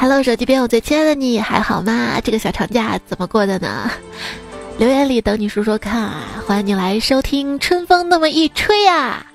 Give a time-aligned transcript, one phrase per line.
[0.00, 2.20] Hello，手机边我最亲爱的你还好吗？
[2.22, 3.90] 这个小长假怎么过的呢？
[4.78, 6.22] 留言里等你说说看啊！
[6.46, 9.26] 欢迎你来收听春风那么一吹呀，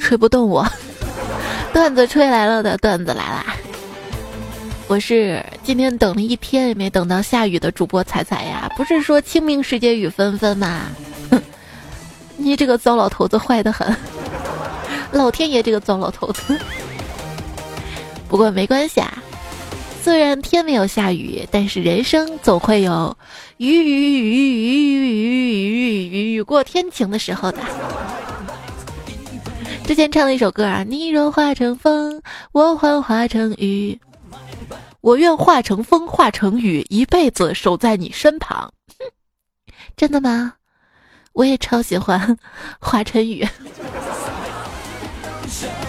[0.00, 0.66] 吹不动我，
[1.72, 3.54] 段子吹来了的段子来啦！
[4.88, 10.86] 我是今天等了一天也没等到下雨的主播彩彩呀，不是说清明时节雨纷纷吗？
[11.30, 11.40] 哼，
[12.36, 13.96] 你这个糟老头子坏的很，
[15.12, 16.58] 老天爷这个糟老头子。
[18.28, 19.22] 不过没关系啊。
[20.06, 23.18] 虽然天没有下雨但是人生总会有
[23.56, 27.58] 雨雨雨雨雨雨雨雨雨雨过天晴的时候的
[29.84, 33.98] 之前唱了一首歌啊你若化成风我幻化成雨
[35.00, 39.10] 我愿化成风化成雨一辈子守在你身旁哼
[39.96, 40.52] 真的吗
[41.32, 42.38] 我也超喜欢
[42.78, 43.44] 华晨宇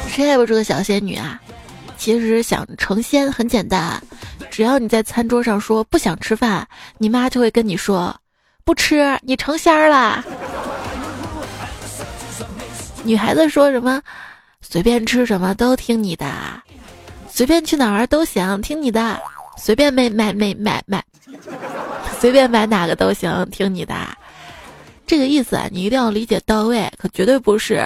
[0.08, 1.40] 谁也不住的小仙女啊
[1.98, 4.02] 其实想成仙很简单，
[4.50, 8.16] 只要你在餐桌上说不想吃饭，你妈就会跟你说
[8.64, 10.24] 不吃，你成仙儿啦。
[13.04, 14.02] 女孩子说什么
[14.62, 16.26] 随便吃什么都听你的，
[17.30, 19.20] 随便去哪儿都行听你的，
[19.58, 21.04] 随便买买买买买，
[22.20, 23.96] 随便买哪个都行听你的。
[25.06, 27.82] 这个意思啊，你一定要理解到位，可绝对不是。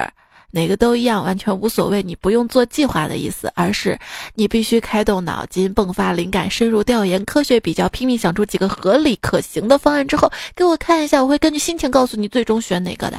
[0.51, 2.03] 哪个都一样，完全无所谓。
[2.03, 3.97] 你不用做计划的意思，而是
[4.35, 13.17] 你必须开动脑筋，迸发灵感，深入调研，科学比较，拼命想出几个合理可行的方案之后，给我看一下，我会根据心情告诉你最终选哪个的。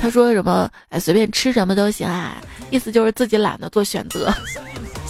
[0.00, 0.70] 他说什么？
[0.90, 2.36] 哎，随便吃什么都行啊，
[2.70, 4.32] 意思就是自己懒得做选择，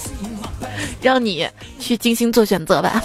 [1.03, 1.47] 让你
[1.79, 3.03] 去精心做选择吧。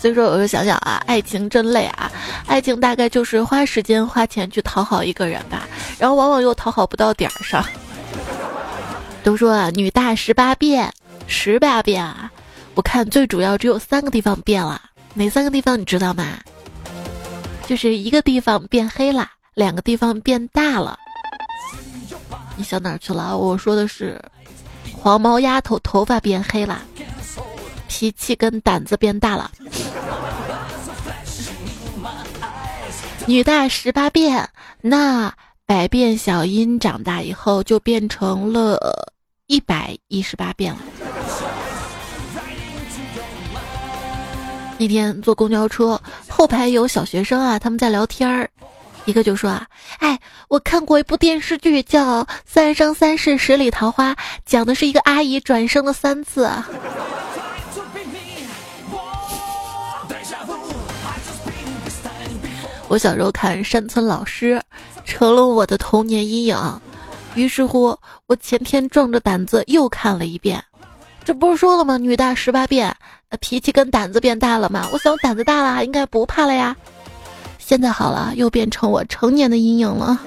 [0.00, 2.10] 所以说，我就想想啊，爱情真累啊！
[2.46, 7.62] 爱情大概就是花时间、花钱去讨好一个人吧，然后往往又讨好不到点儿上。
[9.22, 10.90] 都说啊，女大十八变，
[11.26, 12.30] 十八变啊！
[12.74, 14.80] 我看最主要只有三个地方变了，
[15.12, 16.24] 哪三个地方你知道吗？
[17.66, 20.98] 就是一个地方变黑了，两个地方变大了。
[22.56, 23.36] 你想哪儿去了？
[23.36, 24.18] 我说的是
[24.96, 26.80] 黄毛丫头头发变黑了。
[27.90, 29.50] 脾气跟胆子变大了，
[33.26, 34.48] 女大十八变，
[34.80, 35.34] 那
[35.66, 39.12] 百变小樱长大以后就变成了
[39.48, 40.78] 一百一十八变了。
[44.78, 48.48] 那天坐公交车，后排有小学生啊，他们在聊天儿，
[49.04, 49.66] 一个就说啊，
[49.98, 54.14] 哎，我看过一部电视剧叫《三生三世十里桃花》，
[54.46, 56.48] 讲的是一个阿姨转生了三次。
[62.90, 64.60] 我小时候看山村老师，
[65.04, 66.80] 成了我的童年阴影。
[67.36, 67.96] 于是乎，
[68.26, 70.60] 我前天壮着胆子又看了一遍。
[71.24, 71.96] 这不是说了吗？
[71.96, 72.92] 女大十八变，
[73.38, 74.88] 脾气跟胆子变大了吗？
[74.92, 76.76] 我想胆子大了，应该不怕了呀。
[77.60, 80.18] 现在好了，又变成我成年的阴影了。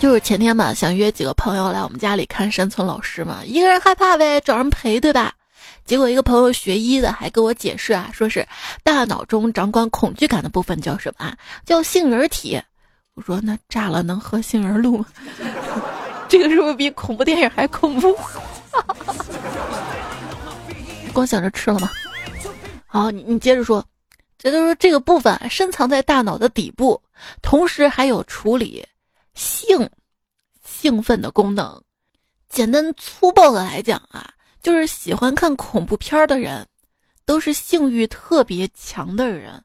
[0.00, 5.32] 就是前天嘛，想约几个朋友来我们家里看山村老师嘛，一个人害怕呗，找人陪，对吧？
[5.84, 8.46] 结果一个朋友学医的还跟我解释啊，说是
[8.82, 11.36] 大脑中掌管恐惧感的部分叫什么啊？
[11.64, 12.60] 叫杏仁体。
[13.14, 15.06] 我说那炸了能喝杏仁露吗？
[16.28, 18.16] 这个是不是比恐怖电影还恐怖？
[21.12, 21.90] 光想着吃了吗？
[22.86, 23.84] 好，你你接着说。
[24.36, 27.00] 这就是说这个部分深藏在大脑的底部，
[27.40, 28.84] 同时还有处理
[29.32, 29.88] 性
[30.62, 31.80] 兴奋的功能。
[32.50, 34.28] 简单粗暴的来讲啊。
[34.64, 36.66] 就是喜欢看恐怖片的人，
[37.26, 39.62] 都是性欲特别强的人。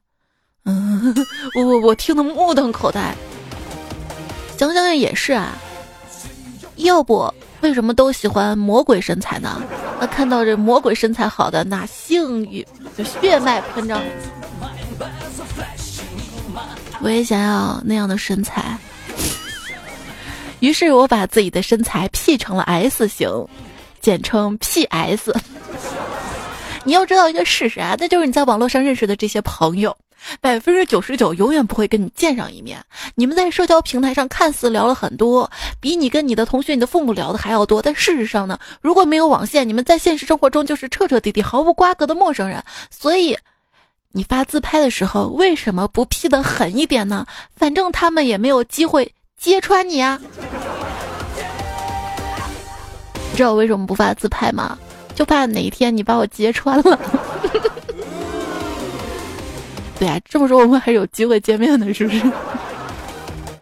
[0.66, 1.14] 嗯，
[1.56, 3.16] 我我我听得目瞪口呆。
[4.58, 5.56] 想想也是啊，
[6.76, 9.62] 要不为什么都喜欢魔鬼身材呢？
[9.98, 14.02] 那看到这魔鬼身材好的，那性欲就血脉喷张。
[17.00, 18.76] 我也想要那样的身材，
[20.58, 23.30] 于是我把自己的身材 P 成了 S 型。
[24.00, 25.34] 简称 P.S。
[26.84, 29.94] 你要知道一个事实啊，那就是你在网络上认识的这些朋友，
[30.40, 32.82] 百分之九十九永远不会跟你见上一面。
[33.14, 37.82] 你们在社交平台上看似聊了很多，比你跟你的同学、你的父母聊的还要多。
[37.82, 42.62] 但事实上呢，如果没有网线，你们在现实生活中就是彻彻底底毫无瓜葛的陌生人。
[42.90, 43.36] 所以，
[44.12, 47.26] 你发自拍的时候为什么不 P 的狠一点呢？
[47.54, 50.18] 反正他们也没有机会揭穿你啊。
[53.36, 54.78] 知道我为什么不发自拍吗？
[55.14, 56.98] 就怕哪一天你把我揭穿了。
[59.98, 62.22] 对啊，这么说我们还有机会见面的，是不是？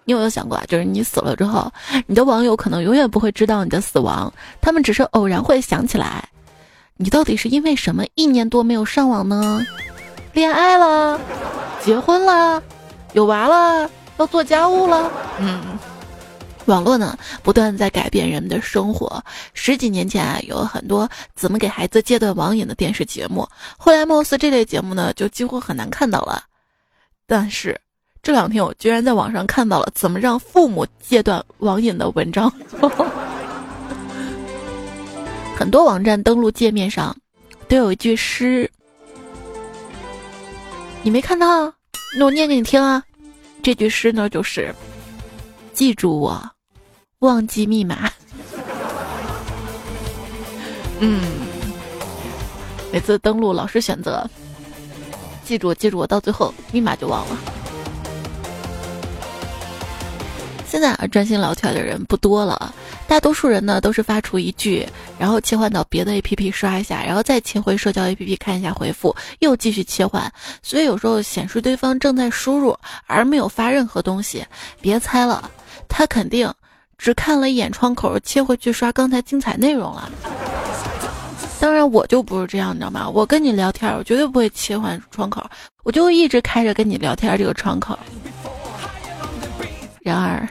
[0.04, 0.64] 你有没有想过啊？
[0.68, 1.70] 就是你死了之后，
[2.06, 6.24] 你的网友可能永远不会知道你的死亡，他们只是偶然会想起来，
[6.96, 9.66] 你到底是因为什么一年多没有上网呢？
[10.32, 11.20] 恋爱了，
[11.84, 12.62] 结婚了，
[13.14, 15.10] 有娃了，要做家务了。
[15.40, 15.60] 嗯，
[16.68, 19.22] 网络呢不断在改变人们的生活。
[19.54, 26.42] 十几年前啊，有很多怎么给孩子戒断网瘾的电视节目，后来貌似这类节目呢就几乎很难看到了。
[27.26, 27.78] 但是
[28.22, 32.52] 这两天我居然在网上看到了怎么让父母戒断网瘾的文章。
[35.56, 37.16] 很多网站登录界面上
[37.66, 38.70] 都有一句诗。
[41.02, 41.72] 你没看到？
[42.18, 43.02] 那我念给你听啊。
[43.62, 44.74] 这句诗呢，就是
[45.74, 46.50] “记住我，
[47.20, 48.10] 忘记密码”。
[51.00, 51.20] 嗯，
[52.92, 54.28] 每次登录老是选择
[55.44, 57.36] “记住，记住我”，到最后密码就忘了。
[60.68, 62.74] 现在啊，专心聊天的人不多了。
[63.06, 64.86] 大多数人呢都是发出一句，
[65.18, 70.30] 然后切换到别的 A P P 刷一下，然后再切回社交 A P P 看一下回复，又继续切换。
[70.62, 74.44] 所以有时候显示对方正在输入，而没有发任何东西。
[74.82, 75.50] 别猜了，
[75.88, 76.52] 他肯定
[76.98, 80.10] 只看了一眼窗口，切回去刷刚才精彩内容了。
[81.58, 83.08] 当然我就不是这样，你知道吗？
[83.08, 85.42] 我跟你聊天，我绝对不会切换窗口，
[85.84, 87.98] 我就一直开着跟你聊天这个窗口。
[90.00, 90.46] 然而。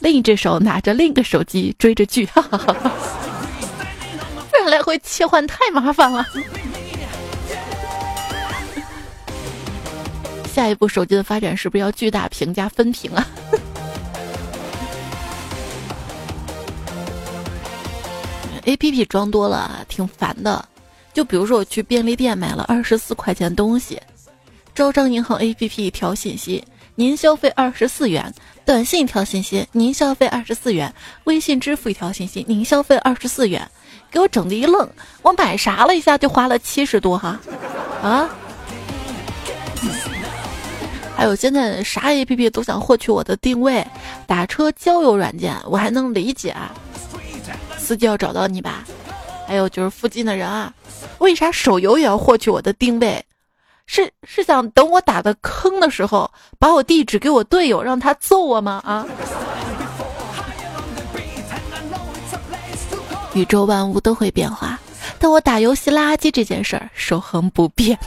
[0.00, 2.90] 另一只手拿着另一个手机追着剧，哈哈哈哈
[4.50, 6.26] 不然来回切换太麻烦了。
[10.52, 13.24] 下一步手机的发展是不是要巨大屏加分屏啊
[18.64, 20.64] ？A P P 装多了挺烦的，
[21.12, 24.00] 就比如说我去便利店买了二十四块钱东西，
[24.74, 26.64] 招商银行 A P P 调信息。
[26.94, 28.32] 您消费二十四元，
[28.66, 30.94] 短信一条信息，您消费二十四元，
[31.24, 33.66] 微信支付一条信息，您消费二十四元，
[34.10, 34.86] 给我整的一愣，
[35.22, 37.40] 我买啥了一下就花了七十多哈，
[38.02, 38.28] 啊？
[41.16, 43.84] 还有现在啥 A P P 都想获取我的定位，
[44.26, 46.54] 打车交友软件我还能理解，
[47.92, 48.84] 司机要找到你吧？
[49.46, 50.72] 还有就是附近的人啊，
[51.18, 53.22] 为啥手游也要获取我的定位？
[53.84, 58.80] 是是想等我打的坑的时候，把我地址给我队友，让他揍我吗？
[58.82, 59.04] 啊！
[63.34, 64.80] 宇宙万物都会变化，
[65.18, 67.98] 但我打游戏垃圾这件事儿守恒不变。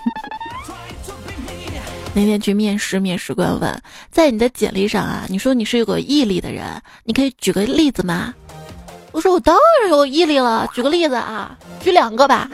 [2.15, 8.33] 那天去面试，面试官问：“在你的简历上啊，你说你是有个毅力的人，你可以举个例子吗？”
[9.30, 12.50] 我：“当然有毅力了，举个例子啊，举两个吧。”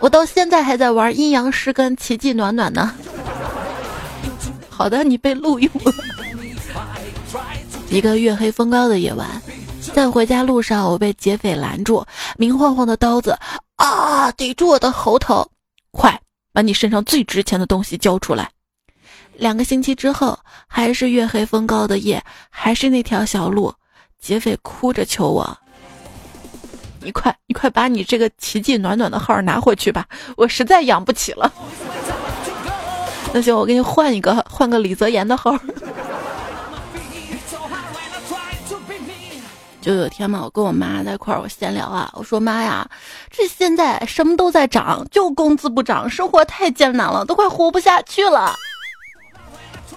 [0.00, 2.92] 我到现在还在玩阴阳师跟奇迹暖暖呢。
[4.68, 5.92] 好的，你被录用了。
[7.88, 9.28] 一个月黑风高的夜晚，
[9.94, 12.04] 在回家路上，我被劫匪拦住，
[12.36, 13.38] 明晃晃的刀子
[13.76, 15.48] 啊，抵住我的喉头。
[15.92, 16.20] 快，
[16.52, 18.50] 把你身上最值钱的东西交出来。
[19.36, 23.72] 两个星期之后，还是月黑风高的夜，还是那条小路，
[24.24, 25.58] 劫匪哭着求我。
[27.02, 31.52] 你快，你快把你这个奇迹暖暖的号拿回去吧，我实在养不起了。
[33.34, 35.54] 那行，我给你换一个，换个李泽言的号。
[39.82, 42.88] 就有天嘛，我跟我妈在一块儿，我闲聊啊，我说妈呀，
[43.28, 48.54] 这现在什么都在涨，就工资不涨，生活太艰难了，都快活不下去了。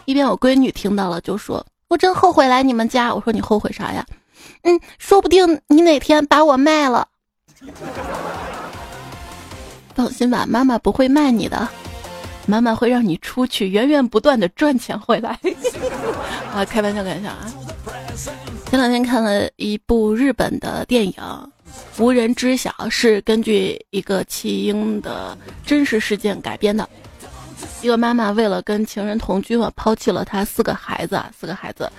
[0.04, 4.06] 一边我闺女听到了，就说：“我真后悔来你们家。”我说：“你后悔啥呀？”
[4.68, 7.08] 嗯，说不定你哪天把我卖了。
[9.96, 11.66] 放心吧，妈妈不会卖你的，
[12.46, 15.40] 妈妈会让你出去源源不断的赚钱回来。
[16.54, 17.50] 啊，开玩笑，开玩笑啊！
[18.70, 21.14] 前两天看了一部日本的电影，
[21.98, 26.88] 《无人知晓》，是根据一个弃婴的真实事件改编的。
[27.82, 31.90] 一个妈妈为了跟情人同居嘛，抛弃了她四个孩子，四个孩子。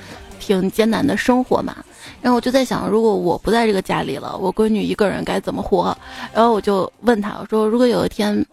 [0.40, 1.76] 挺艰难的生活嘛，
[2.23, 5.94] 然后我就在想，如果我不在这个家里了，我闺女一个人该怎么活？
[6.32, 8.47] 然后我就问她，我说如果有一天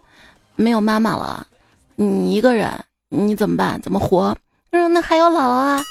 [0.56, 1.46] 没有妈妈了，
[1.96, 2.70] 你一个人
[3.10, 3.80] 你怎么办？
[3.82, 4.36] 怎么活？
[4.72, 5.82] 她说那还有姥姥啊。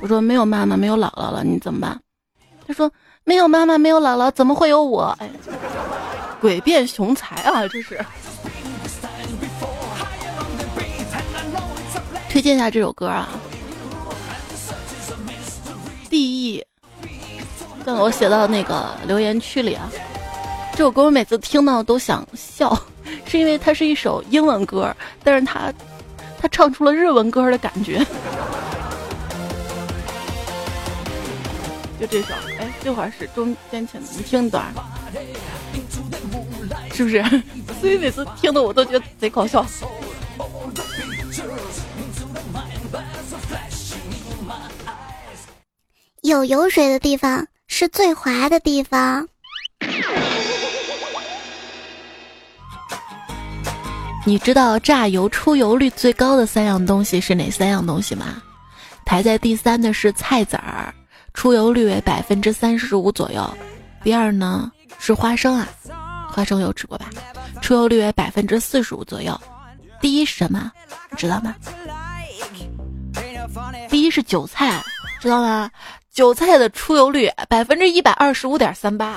[0.00, 2.00] 我说没有妈妈，没有姥姥了，你怎么办？
[2.66, 2.90] 她说
[3.24, 5.14] 没有妈妈，没有姥姥，怎么会有我？
[5.18, 5.28] 哎，
[6.40, 8.02] 鬼变雄才啊，这是。
[12.34, 13.28] 推荐一下这首歌啊。
[16.10, 16.66] ，D E，，
[17.84, 19.88] 算了，我写到那个留言区里啊。
[20.72, 22.76] 这首歌我每次听到都想笑，
[23.24, 25.72] 是因为它是一首英文歌，但是它，
[26.36, 28.04] 它唱出了日文歌的感觉。
[32.00, 34.74] 就这首，哎，这会儿是中间请你听一段，
[36.92, 37.22] 是不是？
[37.80, 39.64] 所以每次听的我都觉得贼搞笑。
[46.24, 49.28] 有油水的地方是最滑的地方。
[54.24, 58.42] 你知道榨油出油率最高的三样东西是哪三样东西吗？
[59.04, 60.94] 排在第三的是菜籽儿，
[61.34, 63.46] 出油率为百分之三十五左右。
[64.02, 65.68] 第二呢是花生啊，
[66.30, 67.10] 花生有吃过吧？
[67.60, 69.38] 出油率为百分之四十五左右。
[70.00, 70.72] 第一是什么？
[71.10, 71.54] 你知道吗？
[73.90, 74.82] 第一是韭菜，
[75.20, 75.70] 知道吗？
[76.14, 79.16] 韭菜的出油率百分之一百二十五点三八。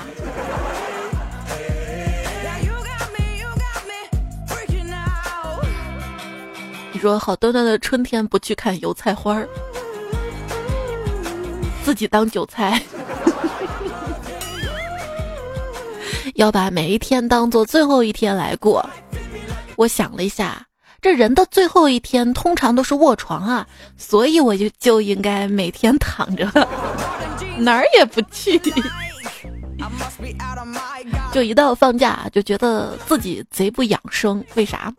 [6.92, 9.48] 你说好端端的春天不去看油菜花儿，
[11.84, 12.82] 自己当韭菜，
[16.34, 18.84] 要把每一天当做最后一天来过。
[19.76, 20.66] 我想了一下，
[21.00, 26.50] 这人的最后一天通常都是卧床啊，所以我就就应该每天躺着，
[27.58, 28.60] 哪儿也不去。
[31.32, 34.92] 就一到放假就觉得自己贼不养生，为啥？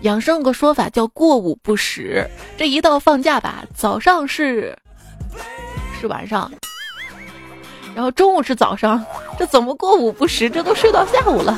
[0.00, 2.26] 养生有个说法叫过午不食，
[2.56, 4.76] 这一到放假吧，早上是
[6.00, 6.50] 是晚上，
[7.94, 9.04] 然后中午是早上，
[9.38, 10.48] 这怎么过午不食？
[10.48, 11.56] 这都睡到下午了，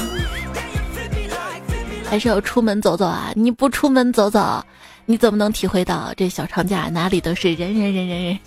[2.08, 3.32] 还是要出门走走啊！
[3.34, 4.62] 你不出门走走，
[5.06, 8.38] 你怎么能体会到这小长假哪里都是人人人人人？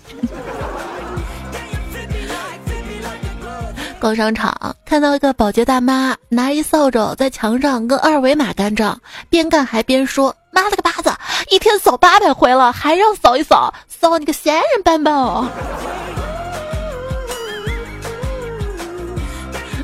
[4.00, 8.98] 逛商 场，看到一个保洁大妈拿一扫帚在墙上跟二维码干仗，
[9.28, 11.12] 边干还边说：“妈了个巴子，
[11.50, 15.46] 一天扫八百回了，还让扫一扫，扫你个闲人板板哦！”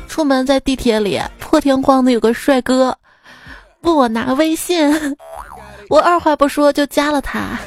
[0.07, 2.97] 出门在地铁里，破天荒的有个帅哥
[3.85, 4.89] 问我拿微信，
[5.89, 7.57] 我二话不说就加了他。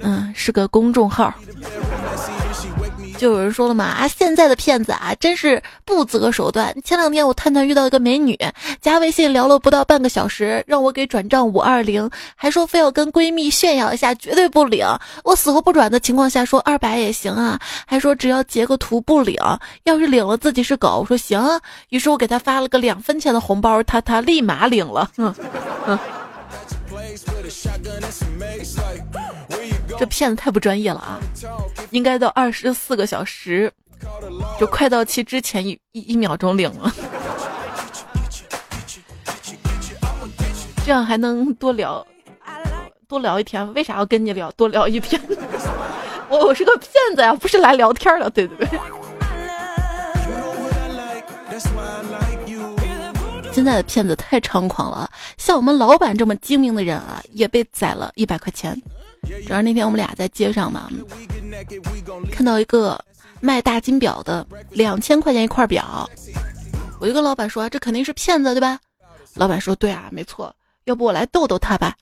[0.00, 1.32] 嗯，是个公众号。
[3.18, 6.74] 就有人说了嘛啊，现在的骗子啊，真是不择手段。
[6.82, 8.38] 前两天我探探遇到一个美女，
[8.80, 14.86] 加微信聊了不到半个小时，让我给转账五二零，还说非要跟闺蜜炫耀一下，绝对不领。
[15.24, 19.36] 我死活不转的情况下说二百也行啊，还说只要截个图不领，
[19.82, 21.00] 要是领了自己是狗。
[21.00, 21.42] 我说行，
[21.88, 25.10] 于是我给他发了个两分钱的红包，他他立马领了。
[25.16, 25.34] 嗯
[25.88, 25.98] 嗯。
[29.98, 31.18] 这骗子太不专业了啊！
[31.90, 33.72] 应该到二十四个小时，
[34.58, 36.92] 就快到期之前一一一秒钟领了，
[40.86, 42.06] 这样还能多聊
[43.08, 43.74] 多聊一天。
[43.74, 45.20] 为啥要跟你聊多聊一天？
[46.30, 48.68] 我我是个骗子呀，不是来聊天的，对对对。
[53.50, 58.80] 现在的骗子太猖狂了，像我们老板这么精明的人啊，也被宰了一百块钱。
[59.46, 60.88] 主要那天我们俩在街上嘛，
[62.32, 62.98] 看到一个
[63.40, 66.08] 卖大金表的，两千块钱一块表，
[67.00, 68.78] 我就跟老板说：“这肯定是骗子，对吧？”
[69.34, 70.54] 老板说：“对啊，没错。
[70.84, 71.94] 要不我来逗逗他吧。”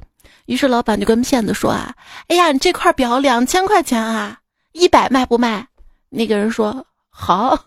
[0.47, 1.95] 于是老板就跟骗子说：“啊，
[2.29, 4.39] 哎呀，你这块表两千块钱啊，
[4.73, 5.67] 一百卖不卖？”
[6.09, 7.59] 那个人说：“好。”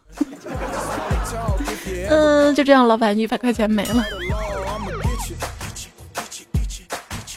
[2.10, 4.04] 嗯，就这样，老板一百块钱没了。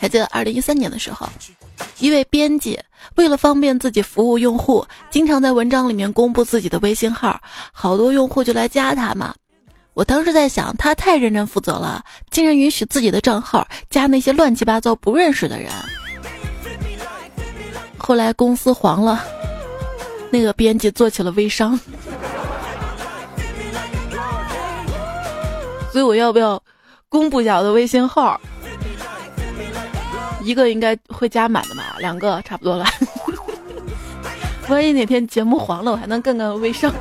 [0.00, 1.28] 还记得二零一三年的时候。
[2.02, 2.76] 一位编辑
[3.14, 7.40] 为了方便自己服务用户，经常在文章里面公布自己的微信号，
[7.71, 9.32] 好多用户就来加他嘛。
[9.94, 15.71] 我当时在想，他太认真负责了，竟然允许自己的账号加那些乱七八糟不认识的人。
[17.97, 19.25] 后来公司黄了，
[20.28, 21.78] 那个编辑做起了微商。
[25.92, 26.61] 所以我要不要
[27.09, 28.40] 公布一下我的微信号？
[30.44, 32.84] 一个应该会加满的吧，两个差不多了。
[34.68, 36.92] 万一哪天节目黄了，我还能干干微商。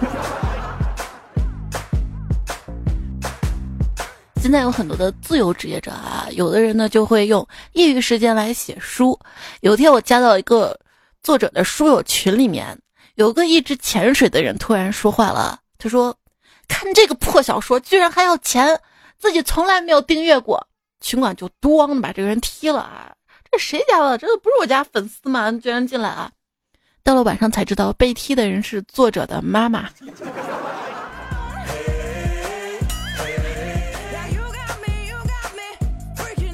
[4.41, 9.17] 现在有很多的自由职业者啊，有的人呢就会用业余时间来写书。
[9.62, 10.79] 有天我加到一个
[11.21, 12.79] 作者的书友群里面，
[13.15, 16.15] 有个一直潜水的人突然说话了，他说
[16.67, 18.81] ：“看这个破小说，居然还要钱，
[19.19, 20.67] 自己从来没有订阅过。”
[21.00, 23.13] 群管就咣的把这个人踢了啊。
[23.51, 24.17] 这谁家的？
[24.17, 25.51] 这都不是我家粉丝吗？
[25.51, 26.31] 居然进来啊！
[27.03, 29.89] 到了晚上才知道，被踢的人是作者的妈妈。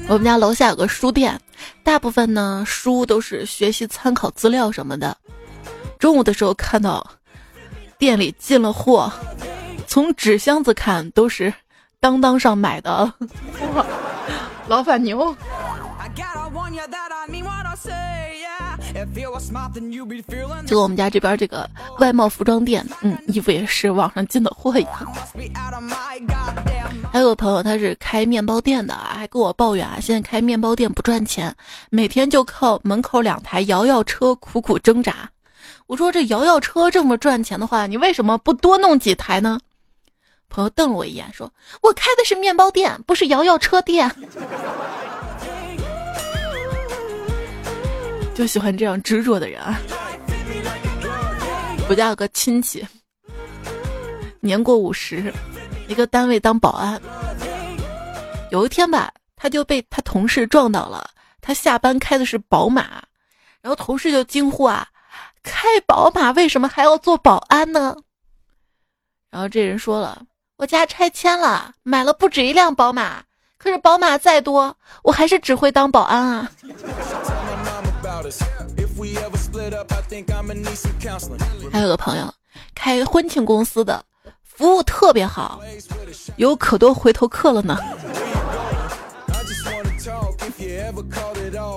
[0.08, 1.40] 我们家楼下有个书店，
[1.84, 5.16] 大部分呢书都是学习参考资料什么的。
[6.00, 7.06] 中午的时候看到
[7.98, 9.12] 店里进了货，
[9.86, 11.52] 从纸箱子看都是
[12.00, 13.12] 当当上买的，
[14.66, 15.36] 老板牛。
[20.66, 25.12] 就我们家这边这个外贸服装店，嗯，衣服也是网上进的货一样。
[27.12, 31.54] 还有个朋友，他是开面包店的，还跟我抱怨啊，现在开面包店不赚钱，
[31.90, 35.30] 每天就靠门口两台摇摇车苦苦挣扎。
[35.86, 39.60] 我说这摇摇车这么赚钱的话，你为什么不多弄几台呢？
[40.50, 44.10] 朋友瞪了我一眼，说：“我开的是面包店，不是摇摇车店。”
[48.38, 49.76] 就喜欢这样执着的人啊！
[51.88, 52.86] 我家有个亲戚，
[54.38, 55.34] 年过五十，
[55.88, 57.02] 一个单位当保安。
[58.52, 61.10] 有一天吧，他就被他同事撞到了。
[61.40, 63.02] 他下班开的是宝马，
[63.60, 64.86] 然后同事就惊呼啊
[65.42, 67.96] ：“开宝马为什么还要做保安呢？”
[69.32, 70.22] 然后这人说了
[70.58, 73.20] ：“我家拆迁了，买了不止一辆宝马，
[73.58, 76.48] 可是宝马再多，我还是只会当保安啊。”
[81.72, 82.32] 还有个朋友
[82.74, 84.04] 开婚庆公司的，
[84.42, 85.60] 服务特别好，
[86.36, 87.78] 有可多回头客了呢。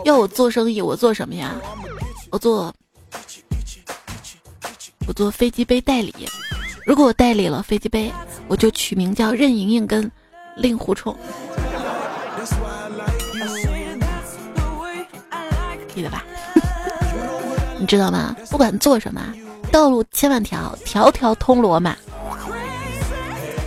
[0.05, 1.55] 要我做生意，我做什么呀？
[2.31, 2.73] 我做
[5.07, 6.13] 我做飞机杯代理。
[6.85, 8.11] 如果我代理了飞机杯，
[8.47, 10.09] 我就取名叫任盈盈跟
[10.55, 11.15] 令狐冲。
[15.93, 16.23] 记得吧？
[17.81, 18.35] 你知道吗？
[18.51, 19.33] 不管做什么，
[19.71, 21.97] 道路千万条，条条通罗马。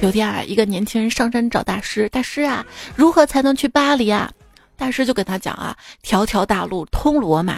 [0.03, 4.31] 有天啊，一个年轻人上山找大师，大师啊，如何才能去巴黎啊？
[4.77, 7.55] 大师就跟他讲啊，条条大路通罗马。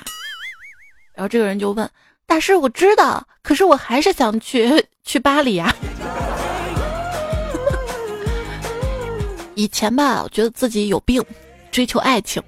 [1.12, 1.86] 然后这个人就问
[2.24, 5.76] 大师：“我知道，可是我还是想去去巴黎呀。
[9.54, 11.22] ”以前吧，我觉得自己有病，
[11.70, 12.42] 追求爱情。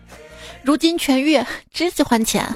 [0.62, 1.38] 如今痊愈，
[1.74, 2.50] 只喜欢钱。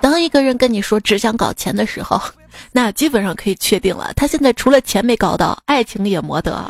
[0.00, 2.20] 当一个人跟你说只想搞钱的时候，
[2.72, 6.64] 那基本上可以确定了，他现在除了钱没搞到，爱情也没得。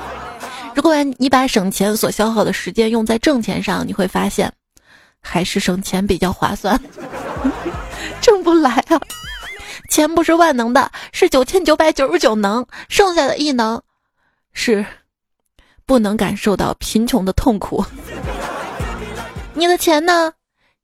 [0.74, 4.52] 如果你把省钱所消耗的时间用在挣钱上，你会发现，
[5.20, 6.80] 还是省钱比较划算。
[8.20, 9.00] 挣不来啊，
[9.88, 13.80] 钱不是万能的，是九千九百九十九能，剩下的异能
[14.52, 14.84] 是
[15.86, 17.84] 不能感受到贫穷的痛苦。
[19.52, 20.32] 你的钱呢？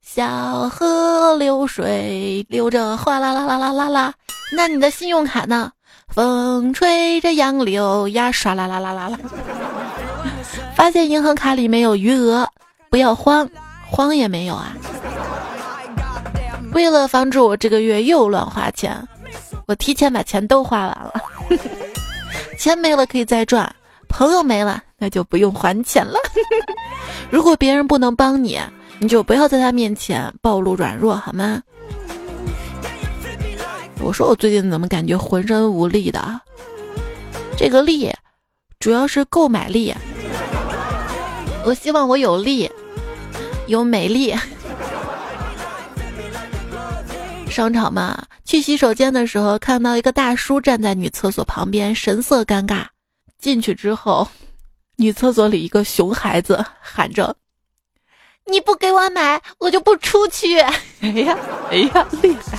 [0.03, 4.13] 小河流水流着哗啦啦啦啦啦啦。
[4.51, 5.71] 那你的信用卡呢？
[6.09, 9.17] 风吹着杨柳呀，唰啦啦啦啦啦。
[10.75, 12.45] 发现银行卡里没有余额，
[12.89, 13.47] 不要慌，
[13.89, 14.75] 慌也没有啊。
[16.73, 19.07] 为了防止我这个月又乱花钱，
[19.67, 21.13] 我提前把钱都花完了。
[22.57, 23.73] 钱没了可以再赚，
[24.09, 26.19] 朋友没了那就不用还钱了。
[27.29, 28.59] 如果别人不能帮你，
[29.03, 31.59] 你就不要在他面前暴露软弱，好吗？
[33.99, 36.39] 我说我最近怎么感觉浑身无力的？
[37.57, 38.13] 这个力，
[38.79, 39.91] 主要是购买力。
[41.65, 42.69] 我希望我有力，
[43.65, 44.35] 有美丽。
[47.49, 52.85] 商场嘛，去洗手间的时候，看到一个大叔站在女厕所旁边，神色尴尬。
[53.39, 54.27] 进去之后。
[54.97, 57.35] 女厕所里，一个熊孩子喊着
[58.45, 60.59] ：“你不给我买，我就不出去。”
[61.01, 61.37] 哎呀，
[61.69, 62.57] 哎呀，厉害！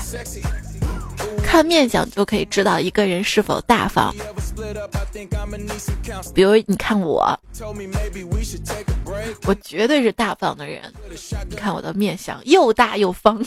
[1.45, 4.15] 看面相就可以知道一个人是否大方。
[6.35, 7.39] 比如，你看我，
[9.45, 10.83] 我绝对是大方的人。
[11.49, 13.45] 你看我的面相，又大又方。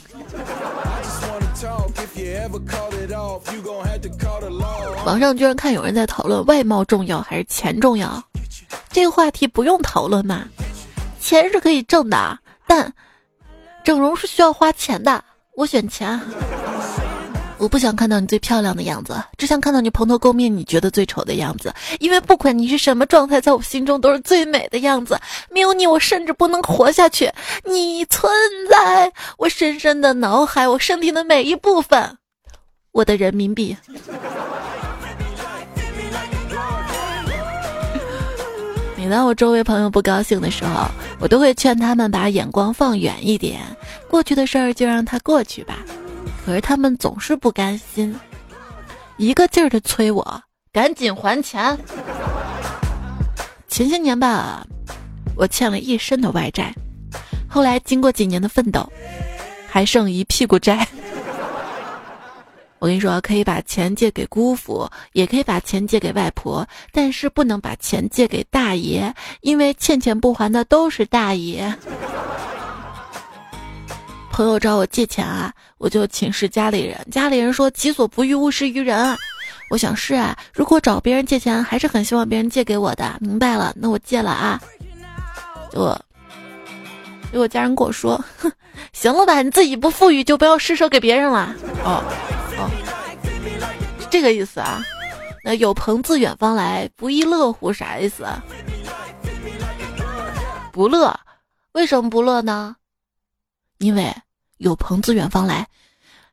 [5.06, 8.24] 网上居然看有人在讨论外貌重要还是钱重要。
[8.92, 10.48] 这个话题不用讨论嘛，
[11.26, 12.94] 钱是可以挣的，但
[13.84, 15.24] 整容是需要花钱的。
[15.56, 16.22] 我选钱，
[17.58, 21.74] 我不想看到你最漂亮的样子，只想看到你蓬头垢面你觉得最丑的样子。
[22.00, 25.20] 因为不管你是什么状态，在我心中都是最美的样子。
[25.50, 27.32] 没有你，我甚至不能活下去。
[27.64, 28.32] 你存
[28.70, 32.20] 在我深深的脑海，我身体的每一部分，
[32.92, 33.76] 我的人民币。
[39.06, 40.90] 每当我周围朋友不高兴的时候，
[41.20, 43.62] 我都会劝他们把眼光放远一点，
[44.10, 45.78] 过去的事儿就让它过去吧。
[46.44, 48.20] 可是他们总是不甘心，
[49.18, 50.42] 一个劲儿的催我
[50.74, 51.78] 赶紧还钱。
[53.68, 54.66] 前些年吧，
[55.36, 56.74] 我欠了一身的外债，
[57.48, 58.92] 后来经过几年的奋斗，
[59.70, 60.88] 还剩一屁股债。
[62.80, 69.12] 我跟你说，可以把钱借给姑父，也可以把钱借给外婆，但是不能把钱借给大爷，
[69.42, 71.74] 因为欠钱不还的都是大爷。
[74.32, 79.18] 朋友找我借钱啊，我就请示家里人，家里人说己所不欲，勿施于人。
[79.70, 83.16] 我想是啊，如果找别人借钱，还是很希望别人借给我的。
[83.22, 84.62] 明白了，那我借了啊。
[85.72, 86.00] 我，
[87.32, 88.52] 结果家人跟我说，哼，
[88.92, 91.56] 行了吧，你自己不富裕就不要施舍给别人了。
[91.84, 92.04] 哦。
[92.58, 92.70] 哦，
[94.00, 94.84] 是这个意思啊？
[95.44, 98.26] 那有朋自远方来，不亦乐乎啥意思？
[100.72, 101.20] 不乐？
[101.74, 102.76] 为什么不乐呢？
[103.78, 104.16] 因为
[104.58, 105.68] 有朋自远方来，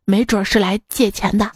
[0.04, 1.50] 没准是来借钱的。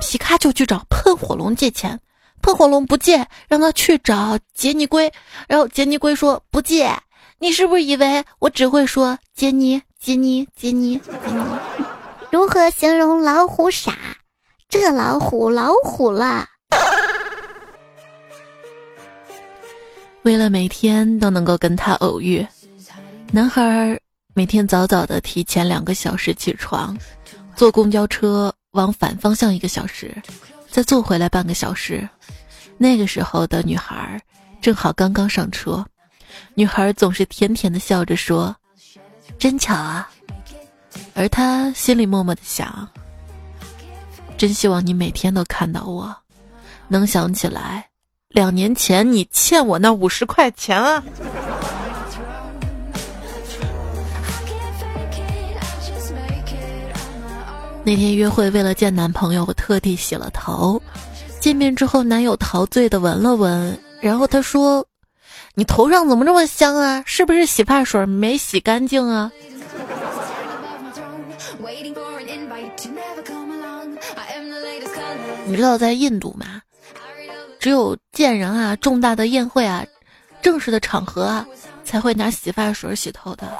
[0.00, 1.98] 皮卡就去找喷火龙借钱，
[2.40, 5.12] 喷火龙不借，让他去找杰尼龟，
[5.48, 6.94] 然后杰尼龟说不借。
[7.38, 11.44] 你是不是以为我只会说杰尼杰尼杰尼杰尼？
[12.34, 13.96] 如何形容老虎傻？
[14.68, 16.44] 这老虎老虎了。
[20.22, 22.44] 为了每天都能够跟他偶遇，
[23.30, 23.96] 男孩
[24.34, 26.98] 每天早早的提前两个小时起床，
[27.54, 30.12] 坐公交车往反方向一个小时，
[30.68, 32.08] 再坐回来半个小时。
[32.76, 34.20] 那个时候的女孩
[34.60, 35.86] 正好刚刚上车，
[36.54, 38.52] 女孩总是甜甜的笑着说
[39.38, 40.10] ：“真巧啊。”
[41.14, 42.88] 而他心里默默的想：
[44.36, 46.14] 真希望你每天都看到我，
[46.88, 47.86] 能想起来
[48.28, 51.02] 两年前你欠我那五十块钱啊！
[57.84, 60.82] 那天约会为了见男朋友，我特地洗了头。
[61.38, 64.84] 见面之后，男友陶醉的闻了闻，然后他说
[65.54, 67.04] ：“你头上怎么这么香啊？
[67.06, 69.30] 是不是洗发水没洗干净啊？”
[75.46, 76.62] 你知道在印度吗？
[77.58, 79.84] 只有见人啊、重大的宴会啊、
[80.42, 81.46] 正式的场合啊，
[81.84, 83.50] 才会拿洗发水洗头的。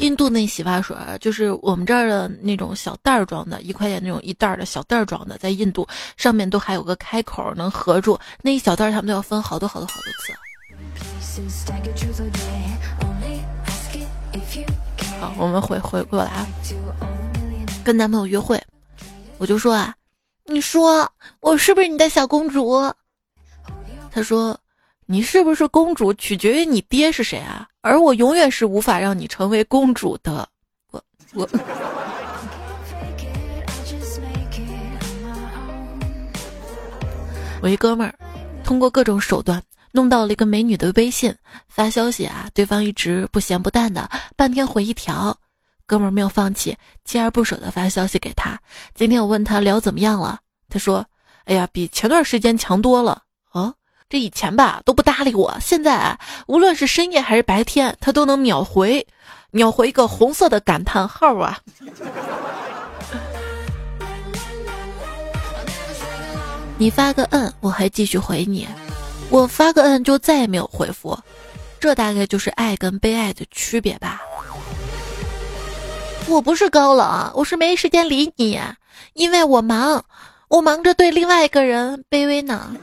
[0.00, 10.32] 印度那洗发水就是我们这儿的那种小袋儿装的，一块钱那种一袋儿的小袋儿装的，在印度上面都还有个开口能合住，那一小袋儿他们都要分好多好多好多次。
[15.20, 16.46] 好，我们回回过来，
[17.84, 18.58] 跟男朋友约会。
[19.36, 19.94] 我就说啊，
[20.46, 21.06] 你说
[21.40, 22.90] 我是不是你的小公主？
[24.10, 24.58] 他说，
[25.04, 27.68] 你是不是公主取决于你爹是谁啊？
[27.82, 30.48] 而我永远是无法让你成为公主的。
[30.90, 31.02] 我
[31.34, 31.48] 我，
[37.60, 38.14] 我一哥们儿
[38.64, 41.34] 通过各种手段弄到了一个美女的微信，
[41.68, 45.36] 发消息啊，对方一直不咸不淡的，半天回一条。
[45.86, 48.60] 哥们儿没有放弃，锲而不舍的发消息给他。
[48.94, 51.04] 今天我问他聊怎么样了，他说
[51.46, 53.74] ：“哎呀，比前段时间强多了。”啊，
[54.08, 59.04] 这以前吧都不搭理我，现在啊，无论是深夜还是白天，他都能秒回，
[59.50, 61.58] 秒回一个红色的感叹号啊！
[66.78, 68.64] 你发个嗯，我还继续回你；
[69.30, 71.16] 我发个嗯，就再也没有回复。
[71.78, 74.20] 这大概就是爱跟被爱的区别吧。
[76.26, 78.60] 我不是高冷，我是没时间理你，
[79.14, 80.04] 因为我忙，
[80.48, 82.76] 我忙着对另外一个人卑微呢。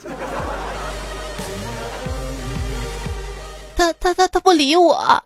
[3.76, 5.24] 他他他他不理我，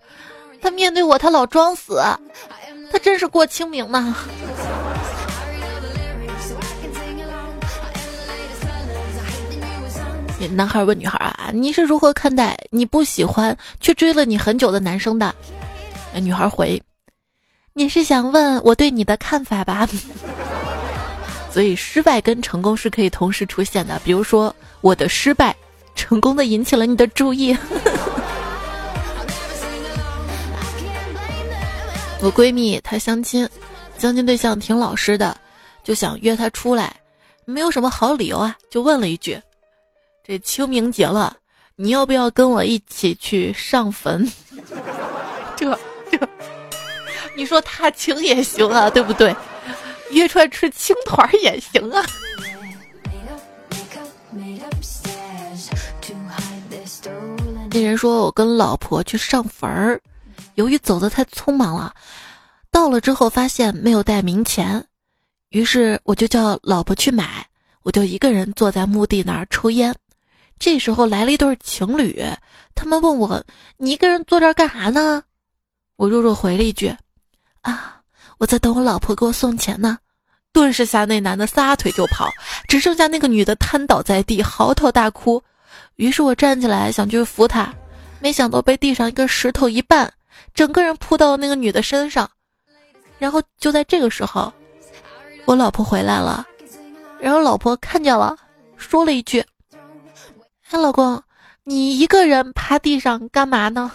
[0.62, 2.02] 他面对我他老装死，
[2.92, 4.14] 他真是过清明呢。
[10.48, 15.34] 男孩问女孩啊，你是如何看待你不喜欢却追了你很久的男生的？
[16.16, 16.82] 女孩回。
[17.74, 19.88] 你是想问我对你的看法吧？
[21.50, 24.00] 所以失败跟成功是可以同时出现的。
[24.04, 25.56] 比如说，我的失败
[25.96, 27.58] 成功的引起了你的注意。
[32.22, 33.48] 我闺蜜她相亲，
[33.98, 35.36] 相亲对象挺老实的，
[35.84, 36.96] 就想约她出来，
[37.46, 39.42] 没有什么好理由啊，就问了一句
[40.32, 41.36] ：“这清明节了，
[41.76, 44.26] 你要不要跟我一起去上坟？”
[45.58, 45.78] 这
[46.10, 46.30] 这。
[47.36, 49.36] 你说踏青也行啊，对不对？
[50.12, 52.02] 约出来吃青团也行啊。
[57.70, 60.00] 那人说我跟老婆去上坟儿，
[60.56, 61.94] 由于走的太匆忙了，
[62.72, 64.82] 到了之后发现没有带冥钱，
[65.50, 67.46] 于是我就叫老婆去买，
[67.84, 69.94] 我就一个人坐在墓地那儿抽烟。
[70.62, 72.24] 这时候来了一对情侣，
[72.76, 73.44] 他们问我
[73.78, 75.24] ：“你一个人坐这儿干啥呢？”
[75.98, 76.96] 我弱弱回了一句。
[77.62, 78.00] 啊，
[78.38, 79.98] 我在等我老婆给我送钱呢。
[80.54, 82.30] 顿时下那男的撒腿就跑，
[82.68, 85.42] 只剩下那个女的瘫倒在地，嚎啕大哭。
[85.96, 87.74] 于是我站起来想去扶她，
[88.20, 90.08] 没想到被地上一个石头一绊，
[90.54, 92.30] 整个人扑到了那个女的身上。
[93.18, 94.54] 然后就在这个时候，
[95.46, 96.46] 我老婆回来了，
[97.20, 98.38] 然后老婆看见了，
[98.78, 99.44] 说了一句
[100.72, 101.22] ：“哎，老公，
[101.66, 103.92] 你一个人趴地上干嘛呢？”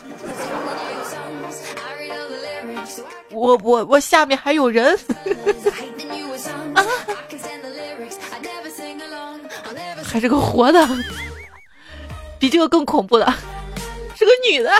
[3.33, 4.99] 我我我下面还有人。
[10.03, 10.87] 还是个活的，
[12.39, 13.27] 比这个更恐怖的，
[14.15, 14.71] 是个女的。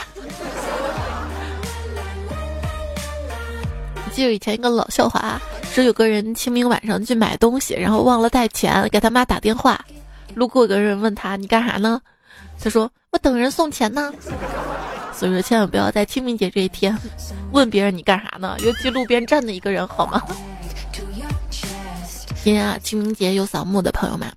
[4.13, 5.39] 记得以前一个老笑话，
[5.73, 9.79] 说有个人清明晚上去买东西，然后忘了带钱，给他妈打电话。
[10.35, 12.01] 路过的人问他：“你干啥呢？”
[12.63, 14.13] 他说：“我等人送钱呢。”
[15.15, 16.97] 所以说，千万不要在清明节这一天
[17.53, 18.57] 问别人你干啥呢？
[18.61, 20.23] 尤其路边站的一个人，好吗？
[22.45, 24.31] 今天啊，清明节有扫墓的朋友们。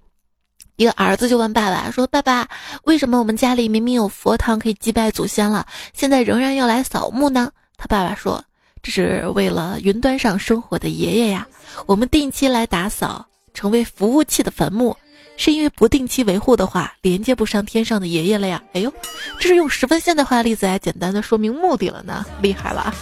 [0.77, 2.47] 一个儿子就问爸爸说：“爸爸，
[2.83, 8.41] 为什么我们家里明明有佛堂可以祭拜祖先了，现在仍然要来扫墓呢？”他爸爸说
[8.81, 11.45] ：“这是为了云端上生活的爷爷呀，
[11.85, 14.95] 我们定期来打扫，成为服务器的坟墓，
[15.41, 18.93] 是因为不定期维护的话，连接不上天上的爷爷了呀。”哎呦，
[19.39, 22.93] 这是用十分现代化的例子来简单的说明目的了呢，厉害了！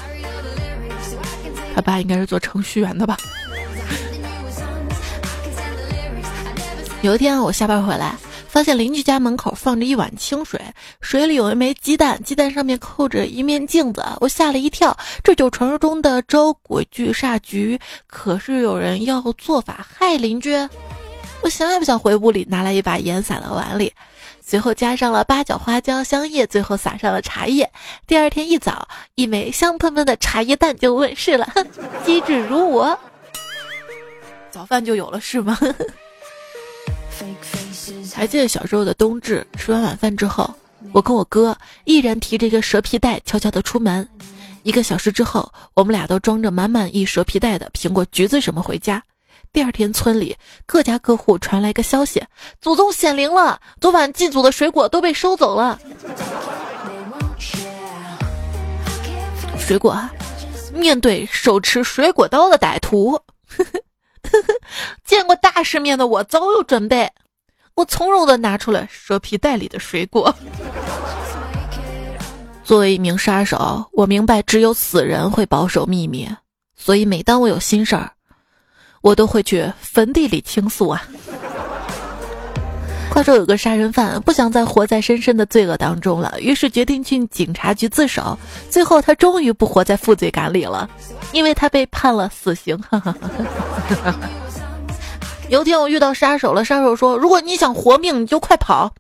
[1.74, 3.18] 他爸应该是做程序员的吧？
[7.02, 8.16] 有一天我下班回来，
[8.48, 10.62] 发现邻居家门口放着一碗清水，
[11.02, 14.06] 水里有一枚鸡蛋，鸡蛋上面扣着一面镜子。
[14.20, 17.80] 我吓了一跳，这就传说中的招鬼聚煞局。
[18.06, 20.56] 可是有人要做法害邻居，
[21.42, 23.94] 我想也不想回屋里，拿来一把盐撒到碗里，
[24.46, 27.70] 随后加上了八角、花椒、香叶，最后撒上了茶叶。
[28.06, 31.48] 第二天一早，一枚香喷喷的茶叶蛋就问世了。
[32.06, 33.00] 机智如我，
[34.52, 35.58] 早饭就有了是吗？
[38.14, 40.54] 还记得小时候的冬至，吃完晚饭之后，
[40.92, 44.08] 我跟我哥依然提着一个蛇皮袋，悄悄的出门。
[44.64, 49.02] 一个小时之后，我们俩都装着满满一蛇皮袋的苹果、橘子什么回家。
[49.58, 52.24] 第二天，村里各家各户传来一个消息：
[52.62, 55.80] 祖宗显灵了，昨晚祭祖的水果都被收走了。
[59.58, 60.00] 水果，
[60.76, 63.14] 面对手持水果刀的歹徒。
[63.48, 63.82] 呵呵
[64.30, 64.54] 呵呵
[65.04, 67.12] 见过大世面的我早有准备，
[67.74, 70.36] 我从容的拿出了蛇皮袋里的水果。
[72.64, 76.30] 作为一名杀手，我明白只有死人会保守秘密，
[76.76, 78.12] 所以每当我有心事儿，
[79.08, 81.02] 我都会去坟地里倾诉啊。
[83.10, 88.38] 话说有个杀人犯不想再活在深深的罪恶当中了，于是决定去警察局自首。
[88.70, 90.90] 最后他终于不活在负罪感里了，
[91.32, 92.78] 因为他被判了死刑。
[95.48, 98.94] 有天我遇到杀手了，杀手说：“如果你想活命，你就快跑。”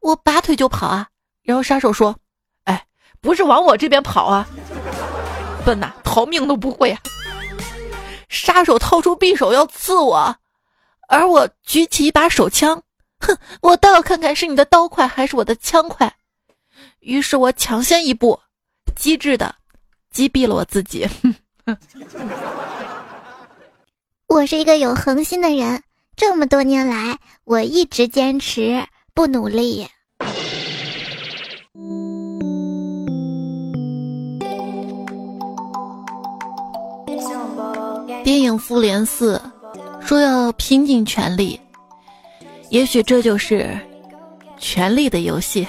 [0.00, 1.08] 我拔腿就跑啊。
[1.42, 2.16] 然后杀手说
[2.64, 2.82] ：“哎，
[3.20, 4.48] 不是往我这边跑啊，
[5.66, 6.98] 笨呐，逃命都不会啊。”
[8.28, 10.36] 杀手掏出匕首要刺我，
[11.08, 12.82] 而我举起一把手枪。
[13.20, 16.12] 哼，我倒要看看是你的刀快还是我的枪快。
[17.00, 18.38] 于是我抢先一步，
[18.96, 19.54] 机智的
[20.10, 21.08] 击毙了我自己。
[24.26, 25.82] 我是一个有恒心的人，
[26.16, 29.88] 这么多年来，我一直坚持不努力。
[38.24, 39.40] 电影《复联四》
[40.06, 41.60] 说要拼尽全力。
[42.70, 43.78] 也许这就是
[44.58, 45.68] 权力的游戏。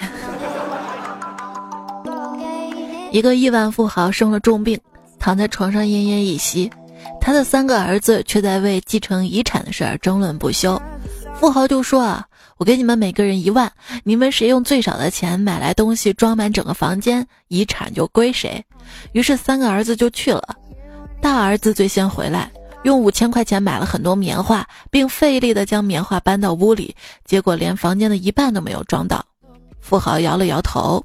[3.11, 4.79] 一个亿万富豪生了重病，
[5.19, 6.71] 躺在床上奄奄一息，
[7.19, 10.81] 他的三个儿子却在为继承遗产的事儿争论不休。
[11.33, 13.69] 富豪就说：“啊，我给你们每个人一万，
[14.05, 18.63] 你们谁用最少的钱买来东西装满整个房间，遗产就归谁。”
[19.11, 20.55] 于是三个儿子就去了，
[21.21, 22.51] 大儿子最先回来。
[22.83, 29.25] 用五千块钱买了很多棉花，并费力地将棉花搬到屋里，结果连房间的一半都没有装到。
[29.81, 31.03] 富豪摇了摇头。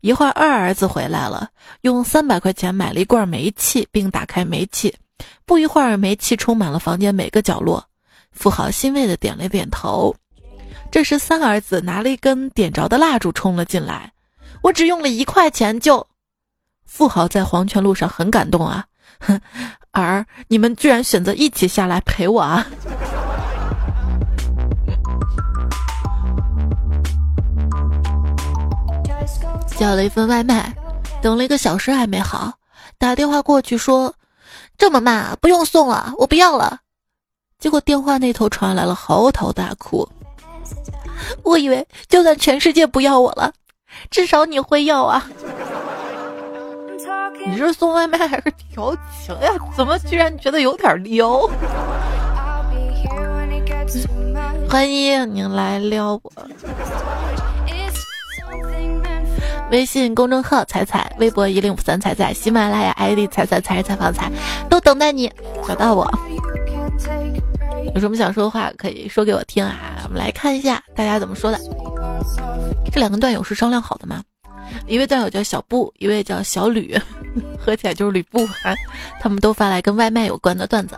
[0.00, 1.48] 一会儿，二儿子回来了，
[1.80, 4.94] 用三百块钱买了一罐煤气，并打开煤气。
[5.44, 7.84] 不一会儿，煤气充满了房间每个角落。
[8.30, 10.14] 富豪欣慰地点了点头。
[10.92, 14.12] 这时，三儿子拿了一根点着的蜡烛冲了进来。
[14.62, 16.06] 我只用了一块钱就……
[16.86, 18.86] 富豪在黄泉路上很感动啊。
[19.20, 19.40] 哼。
[19.92, 22.64] 儿，你们居然选择一起下来陪我啊！
[29.76, 30.72] 叫了一份外卖，
[31.20, 32.52] 等了一个小时还没好，
[32.96, 34.12] 打电话过去说，
[34.76, 36.78] 这么慢，不用送了，我不要了。
[37.58, 40.08] 结果电话那头传来了嚎啕大哭。
[41.42, 43.52] 我以为就算全世界不要我了，
[44.10, 45.28] 至少你会要啊。
[47.50, 49.50] 你是送外卖还是调情呀？
[49.76, 51.40] 怎么居然觉得有点撩？
[54.68, 56.32] 欢迎您来撩我。
[59.70, 64.30] 微信公众号彩彩，微博一零五三彩彩，喜马拉雅 ID 彩彩彩采访彩，
[64.68, 65.30] 都等待你
[65.66, 66.06] 找到我。
[67.94, 70.02] 有什么想说的话可以说给我听啊？
[70.04, 71.58] 我们来看一下大家怎么说的。
[72.92, 74.22] 这两个段友是商量好的吗？
[74.86, 76.98] 一位段友叫小布，一位叫小吕，
[77.58, 78.44] 合起来就是吕布。
[78.62, 78.74] 啊。
[79.20, 80.96] 他们都发来跟外卖有关的段子。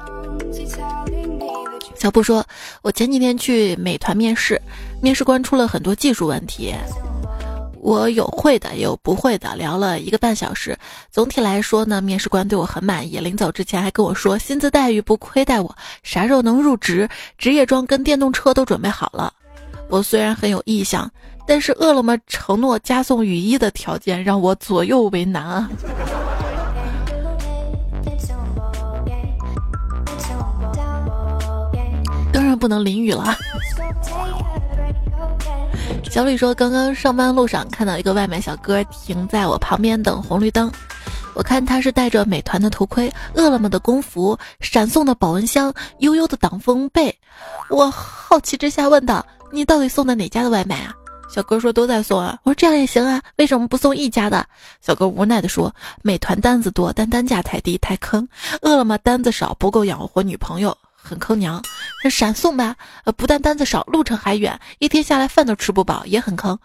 [1.95, 2.45] 小布说
[2.83, 4.61] ：“我前几天去美团面试，
[5.03, 6.75] 面试官出了很多技术问题。”
[7.83, 10.77] 我有会的，有不会的，聊了一个半小时。
[11.11, 13.19] 总体来说呢，面试官对我很满意。
[13.19, 17.09] 临走之前还跟我说，薪资待遇不亏待我，啥时候能入职？
[17.39, 19.33] 职业装跟电动车都准备好了。
[19.89, 21.11] 我虽然很有意向，
[21.51, 25.69] 但是饿了么承诺加送雨衣的条件让我左右为难啊。
[32.33, 33.37] 当然不能淋雨了。
[36.09, 40.71] 小李说：“刚刚上班路上看到一个外卖小哥停在我旁边等红绿灯，
[41.35, 47.13] 我看他是戴着美团的头盔、饿了么的工服、闪送的保温箱、悠悠的挡风被。
[47.71, 50.95] 我好奇之下问道：‘你到底送的哪家的外卖啊？’
[51.33, 54.47] 小哥说：‘都在送啊。’我说：‘这样也行啊，为什么不送一家的？’
[54.83, 58.27] 小哥无奈地说：‘美团单子多，但单价太低，太坑；
[58.63, 61.63] 饿了么单子少，不够养活女朋友。’”很坑娘，
[62.05, 66.57] 那闪送吧，呃，不但单子少，路程还远，一天下来饭都吃不饱，也很坑。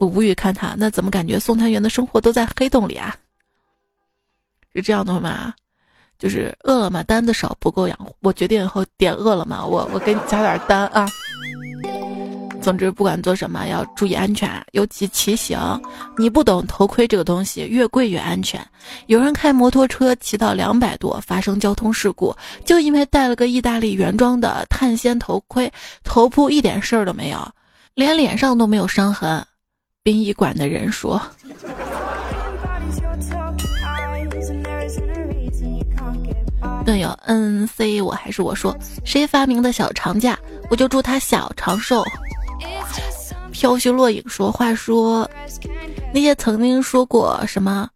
[0.00, 3.14] 我无语看他，那怎么感觉送餐员的生活都在黑洞里啊？
[4.74, 5.54] 是这样的吗？
[6.18, 8.12] 就是饿了么单子少，不够养活。
[8.18, 11.08] 我决定以后点饿了么，我我给你加点单啊。
[12.64, 15.78] 总之，不管做什么要注意安全，尤其骑行。
[16.16, 18.58] 你不懂头盔这个东西，越贵越安全。
[19.04, 25.70] 有人开摩托车骑到两百多，发生交通事故，就因为戴了个意大利原装的碳纤头盔，
[26.02, 27.46] 头部一点事儿都没有，
[27.94, 29.46] 连脸上都没有伤痕。
[30.02, 31.20] 殡仪馆的人说
[36.86, 38.74] ：“队友，N C，我还是我说，
[39.04, 40.38] 谁发明的小长假，
[40.70, 42.02] 我就祝他小长寿。”
[43.64, 45.26] 飘絮落影说：“话说，
[46.12, 47.88] 那些曾经说过什么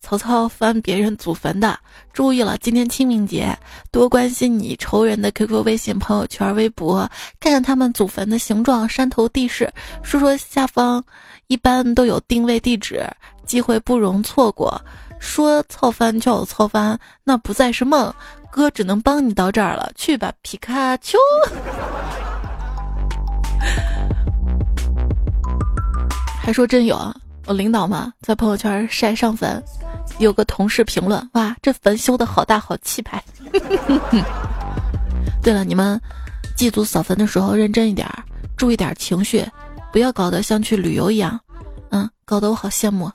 [0.00, 1.76] 曹操翻别人祖坟的，
[2.12, 3.52] 注意了，今天清明节，
[3.90, 9.68] 多关心你仇人的 QQ、微信、朋友圈、微博，看看他们祖坟的形状、山头地势，
[10.00, 11.02] 说说下方
[11.48, 13.04] 一般都有定位地址，
[13.44, 14.80] 机会不容错过。
[15.18, 18.14] 说操翻就有操翻，那不再是梦，
[18.48, 21.18] 哥只能帮你到这儿了，去吧，皮卡丘。”
[26.42, 27.14] 还说真有啊！
[27.46, 29.62] 我领导嘛，在朋友圈晒上坟，
[30.18, 33.22] 有个同事评论：“哇，这坟修的好大，好气派。
[35.42, 36.00] ”对了，你们
[36.56, 38.08] 祭祖扫坟的时候认真一点，
[38.56, 39.44] 注意点情绪，
[39.92, 41.38] 不要搞得像去旅游一样。
[41.90, 43.10] 嗯，搞得我好羡慕。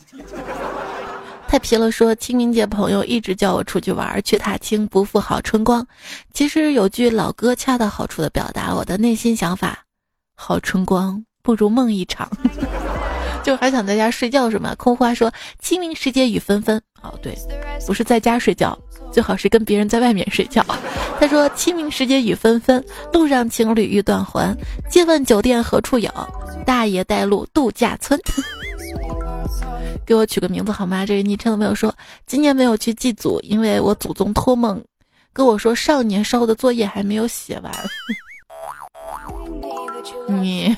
[1.47, 5.85] 太皮了，说清明节朋友一直叫我出去玩，去踏青不负好春光。
[6.33, 9.79] 其实有句老歌恰到好处的表达我的内心想法：
[10.35, 12.29] 好春光不如梦一场。
[13.45, 14.73] 就还想在家睡觉是吗？
[14.75, 16.81] 空花说清明时节雨纷纷。
[17.03, 17.37] 哦，对，
[17.85, 18.75] 不是在家睡觉，
[19.11, 20.65] 最好是跟别人在外面睡觉。
[21.21, 24.57] 他说清明时节雨纷纷，路上情侣欲断魂。
[24.89, 26.09] 借问酒店何处有？
[26.65, 28.19] 大爷带路度假村。
[30.07, 31.05] 给我取个名字好吗？
[31.05, 31.93] 这个昵称的朋友说，
[32.25, 34.83] 今年没有去祭祖，因为我祖宗托梦
[35.31, 37.71] 跟我说，少年烧的作业还没有写完。
[40.41, 40.75] 你。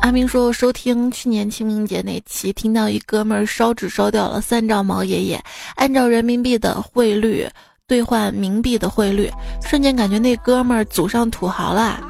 [0.00, 5.40] 阿明说：“收听去年清明节那期，听到一哥们儿烧纸烧掉了三兆毛爷爷，
[5.76, 7.46] 按照人民币的汇率
[7.86, 9.30] 兑换冥币的汇率，
[9.62, 12.00] 瞬间感觉那哥们儿祖上土豪了。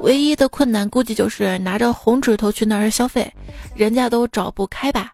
[0.00, 3.30] 唯一的困难估计就是拿着红纸头去那儿消费，
[3.74, 5.10] 人家都找不开吧。”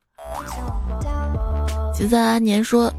[1.94, 2.92] 吉泽阿年说：“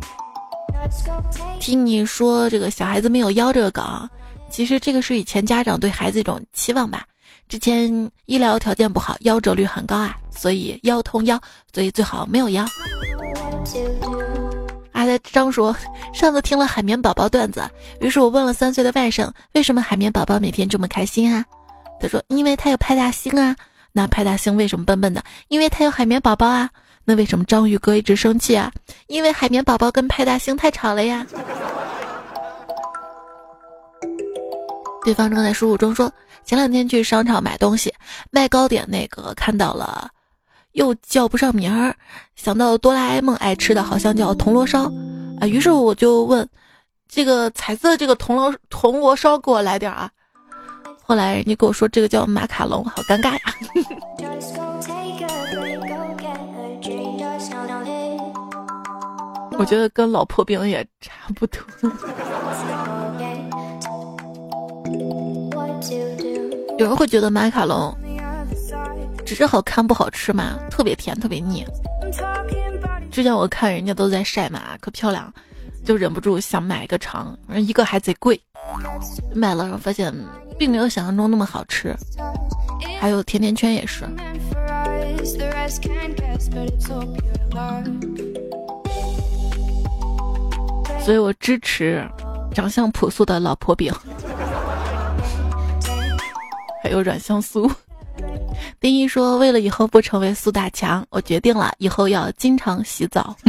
[1.62, 4.10] 听你说这个小孩子没有腰这个梗，
[4.50, 7.06] 其实这个是以前家长对孩子一种期望吧。”
[7.48, 11.40] 之前医疗条件不好，夭折率很高啊，所以腰痛腰，
[11.74, 12.66] 所以最好没有腰。
[14.92, 15.74] 阿呆张叔，
[16.14, 17.64] 上次听了海绵宝宝段子，
[18.02, 21.46] 于是我问了三岁的外甥，为什么海绵宝宝每天这么开心啊？
[22.02, 23.56] 他说，因为他有派大星啊。
[23.94, 25.24] 那派大星为什么笨笨的？
[25.48, 26.70] 因为他有海绵宝宝啊。
[27.06, 28.72] 那为什么章鱼哥一直生气啊？
[29.08, 31.26] 因为海绵宝宝跟派大星太吵了呀。
[35.06, 36.12] 对方正在输入中说，
[36.48, 37.94] 前两天去商场买东西，
[38.32, 40.10] 卖糕点那个看到了，
[40.72, 41.94] 又叫不上名儿，
[42.38, 44.86] 想到哆啦 A 梦爱吃的好像叫铜锣烧，
[45.42, 46.48] 啊，于是我就问，
[47.10, 50.10] 这个彩色这个铜锣铜锣烧给我来点啊。
[51.04, 53.40] 后来人家跟我说这个叫马卡龙，好尴尬呀。
[59.60, 61.60] 我觉得跟老婆饼也差不多。
[66.78, 67.96] 有人会觉得马卡龙
[69.26, 70.60] 只是好看不好吃吗？
[70.70, 71.66] 特别甜，特别腻。
[73.12, 75.34] 之前我看人家都在晒嘛，可漂亮，
[75.84, 78.40] 就忍不住想买一个尝，一个还贼贵。
[79.34, 80.14] 买了，后发现
[80.58, 81.96] 并没有想象中那么好吃。
[83.00, 84.06] 还有甜甜圈也是。
[91.04, 92.08] 所以我支持
[92.54, 93.92] 长相朴素的老婆饼。
[96.88, 97.70] 还有软香酥。
[98.80, 103.36] 丁一说：“为了以后不成为苏大强，我决定了以后要经常洗澡。”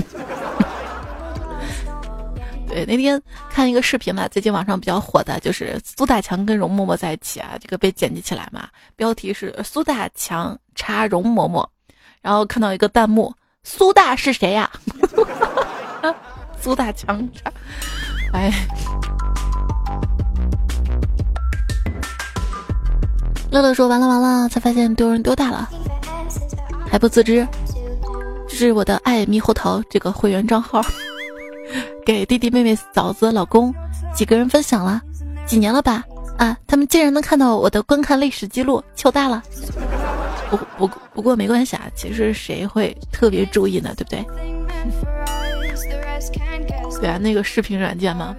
[2.67, 11.65] 对，那天看一个视频嘛，最近网上比较火的就是苏大强跟容嬷嬷在一起啊，这个被剪辑起来嘛，标题是“苏大强插容嬷嬷”，
[12.21, 13.33] 然后看到一个弹幕
[13.63, 14.69] ：“苏大是谁呀？”
[16.61, 17.53] 苏大强插，
[18.33, 18.53] 哎。
[23.51, 25.69] 乐乐说：“完了完了，才发现丢人丢大了，
[26.91, 27.47] 还不自知。
[28.49, 30.83] 这是我的爱猕猴桃这个会员账号，
[32.05, 33.75] 给弟弟妹妹、嫂子、老公
[34.15, 35.01] 几个人分享了，
[35.47, 36.05] 几年了吧？
[36.39, 39.43] 啊，他们竟然能看到我的观看历史记录，糗大了。
[40.51, 43.93] 不不不过没关系啊，其实谁会特别注意呢？
[43.97, 44.25] 对不对？
[47.01, 48.35] 对啊，那个视频软件吗？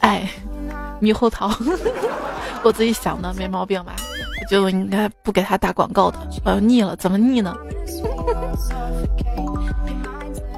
[0.00, 0.28] 爱
[1.00, 1.50] 猕猴桃。
[2.64, 3.94] ”我自己想的没毛病吧？
[4.42, 6.18] 我觉得我应该不给他打广告的。
[6.44, 7.56] 我要，腻了，怎么腻呢？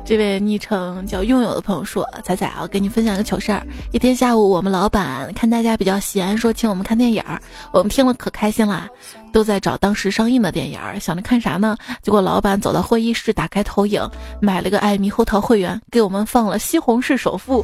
[0.07, 3.63] 这位昵称叫拥有的朋友说：“彩彩啊，给你分享一个糗事儿。
[3.93, 7.23] 一天下午，我们老板看大家比较闲，说请我们看电影。
[7.73, 8.89] 我们听了可开心啦，
[9.35, 11.77] 都在找当时上映的电影儿，想着看啥呢？
[12.01, 14.03] 结果老板走到会议室，打开投影，
[14.41, 17.63] 买了个爱猕猴桃会员，给我们放了《西红柿首富》，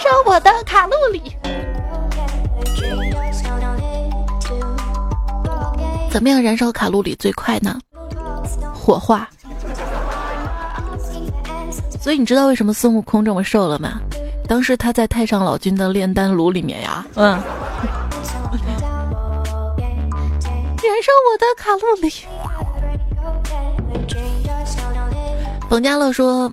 [0.00, 1.36] 燃烧我的卡路里。”
[6.10, 7.78] 怎么样燃烧卡路里最快呢？
[8.74, 9.28] 火化。
[12.00, 14.00] 所以你知道为什么孙悟空这么瘦了吗？
[14.48, 17.06] 当时他在太上老君的炼丹炉里面呀。
[17.14, 17.32] 嗯。
[20.82, 22.10] 燃烧我的卡路里。
[25.68, 26.50] 冯家乐说：“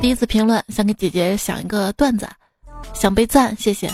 [0.00, 2.26] 第一次评论，想给姐姐想一个段子，
[2.94, 3.90] 想被赞，谢谢。”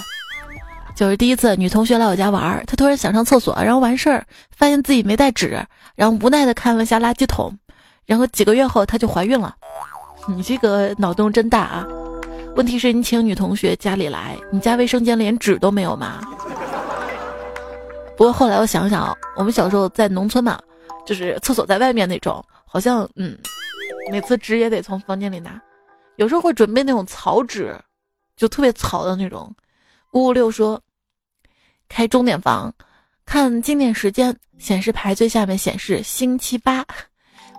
[0.97, 4.25] 就是第一次，女同学来我家玩儿，她突然想上厕所，然后完事儿，
[4.57, 5.65] 发现自己没带纸，
[5.95, 7.57] 然后无奈的看了下垃圾桶，
[8.05, 9.55] 然后几个月后她就怀孕了。
[10.27, 11.87] 你这个脑洞真大啊！
[12.57, 16.21] 问题是你请女同学家里来，你家卫生间连纸都没有吗？
[18.17, 20.59] 不过后来我想想，我们小时候在农村嘛，
[21.07, 23.39] 就是厕所在外面那种，好像嗯，
[24.11, 25.61] 每次纸也得从房间里拿，
[26.17, 27.73] 有时候会准备那种草纸，
[28.39, 29.55] 就特别吵的那种。
[30.13, 30.81] 五五六说。
[31.91, 32.71] 开钟点房，
[33.25, 36.85] 看经典时间显示牌最下面显示星期八，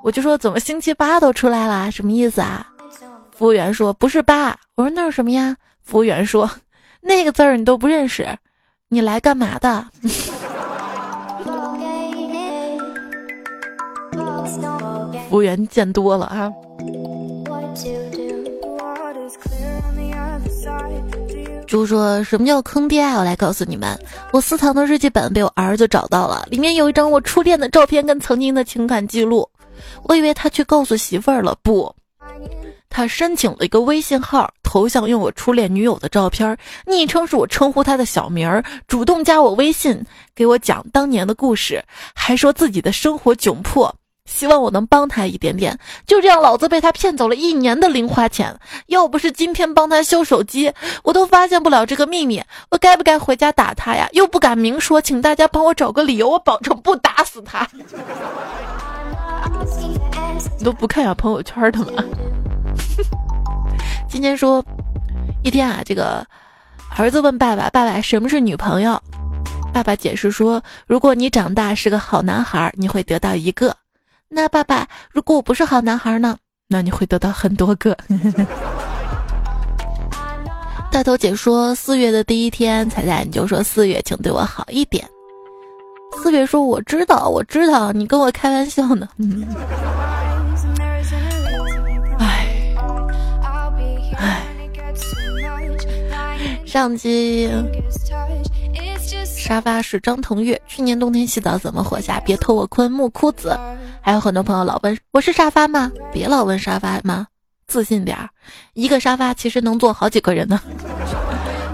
[0.04, 2.72] 我就说怎么星期八都出来啦，什么意思啊？
[3.32, 5.58] 服务员说不是八，我说那是什么呀？
[5.82, 6.48] 服务员说
[7.02, 8.38] 那个字儿你都不认识，
[8.88, 9.84] 你来干嘛的？
[15.28, 16.52] 服务员见多了啊。
[21.70, 23.20] 猪说什么叫坑爹啊？
[23.20, 23.96] 我来告诉你们，
[24.34, 29.48] 我私藏的日记本被我儿子找到了，里面有一张我初恋的照片跟曾经的情感记录。
[30.02, 31.96] 我以为他去告诉媳妇儿了，不，
[32.90, 36.58] 他申请了一个微信号，头像用我初恋女友的照片，
[36.88, 40.04] 昵称是我称呼他的小名儿，主动加我微信，
[40.34, 43.96] 给我讲当年的故事，还说自己的生活窘迫。
[44.30, 48.56] 希望我能帮他一点点，就这样，老子被他骗走了一年的零花钱。
[48.86, 50.72] 要不是今天帮他修手机，
[51.04, 52.42] 我都发现不了这个秘密。
[52.70, 54.08] 我该不该回家打他呀？
[54.14, 57.68] 又不敢明说，请大家帮我找个理由，我保证不打死他。
[60.58, 62.04] 你都不看下朋友圈的吗？
[64.08, 64.64] 今天说
[65.44, 66.26] 一天啊，这个
[66.96, 69.02] 儿子问爸爸：“爸爸，什么是女朋友？”
[69.74, 73.76] 爸爸解释说：“如果你长大是个好男孩，你会得到一个。”
[74.32, 76.38] 那爸爸，如果我不是好男孩呢？
[76.68, 77.98] 那你会得到很多个。
[80.92, 85.04] 大头姐说四月的第一天，彩彩你就说四月，请对我好一点。
[86.22, 89.08] 四月说我知道，我知道，你跟我开玩笑呢。
[92.20, 92.76] 哎，
[94.16, 94.46] 哎，
[96.68, 97.50] 上期
[99.26, 102.20] 沙发是张腾岳，去年冬天洗澡怎么活下？
[102.20, 103.58] 别偷我坤木枯子。
[104.02, 105.92] 还有很多朋友老问我是沙发吗？
[106.12, 107.28] 别老问沙发吗？
[107.68, 108.30] 自信点儿，
[108.74, 110.60] 一个沙发其实能坐好几个人呢。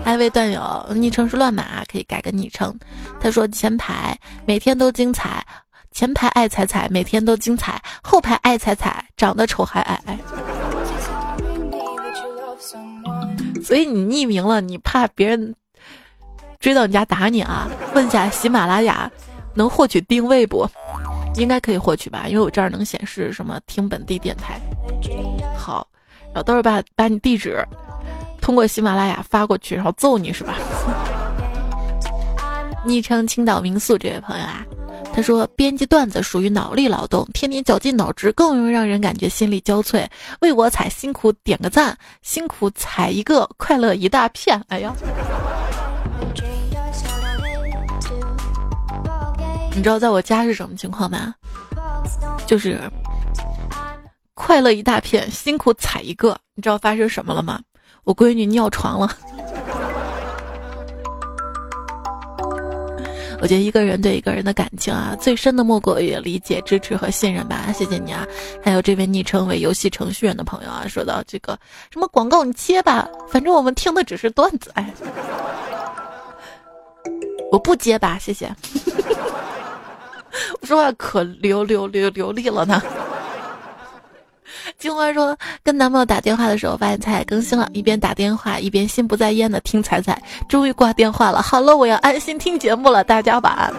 [0.03, 2.77] 还有位段友昵称是乱码，可以改个昵称。
[3.19, 5.45] 他说前排每天都精彩，
[5.91, 10.19] 前排爱彩彩每天都精彩，后排爱彩彩长得丑还矮。
[13.63, 15.55] 所以你匿名了，你怕别人
[16.59, 17.67] 追到你家打你啊？
[17.93, 19.09] 问下喜马拉雅
[19.53, 20.69] 能获取定位不？
[21.37, 24.59] 应该可以获取吧，因为我这儿能显示什么听本地电台。
[25.57, 25.87] 好，
[26.27, 27.65] 然后到时候把把你地址
[28.41, 30.55] 通过喜马拉雅发过去，然后揍你是吧？
[32.85, 34.63] 昵称青岛民宿这位朋友啊，
[35.11, 40.05] 他说编辑段子属于脑力劳动，天天绞尽脑汁更容易让人感觉心力交瘁。
[40.41, 44.61] 为我踩辛苦点个赞，辛苦踩一个快乐一大片。
[44.67, 44.93] 哎呀！
[49.75, 51.35] 你知道在我家是什么情况吗？
[52.47, 52.79] 就是
[54.33, 56.37] 快乐一大片，辛苦踩一个。
[56.55, 57.59] 你知道发生什么了吗？
[58.05, 59.17] 我闺女尿床了。
[63.41, 67.71] 我觉得一个人对一个人的感情啊，最深的莫过于理解、支持和信任吧。
[67.73, 68.25] 谢谢你啊！
[68.63, 71.59] 还有这位昵称为游戏程序员的朋友啊，说到这个
[71.91, 74.71] 什么广告你接吧，反正我们听的只是段子。
[74.73, 74.91] 哎，
[77.51, 78.49] 我不接吧，谢谢。
[80.61, 82.81] 我说话可流流流流利了呢。
[84.77, 91.41] 金花说，跟男朋友打电话的时候，发现彩彩更新了，一边打电话一边心不在焉的听彩彩，终于挂电话了。
[91.41, 93.73] 好了，我要安心听节目了，大家晚安。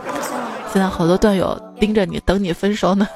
[0.72, 3.06] 现在好多段友盯着你，等你分手呢。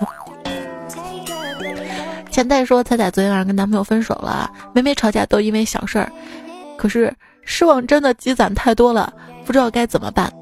[2.30, 6.10] 钱袋说，彩彩昨天晚上跟男朋友分手了，每每吵架都因为小事儿，
[6.76, 7.12] 可是
[7.44, 9.12] 失望真的积攒太多了，
[9.44, 10.32] 不知道该怎么办。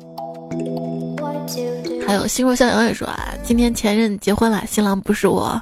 [2.08, 5.60] 还有心若向阳也说啊，今天前任结婚了，新郎不是我，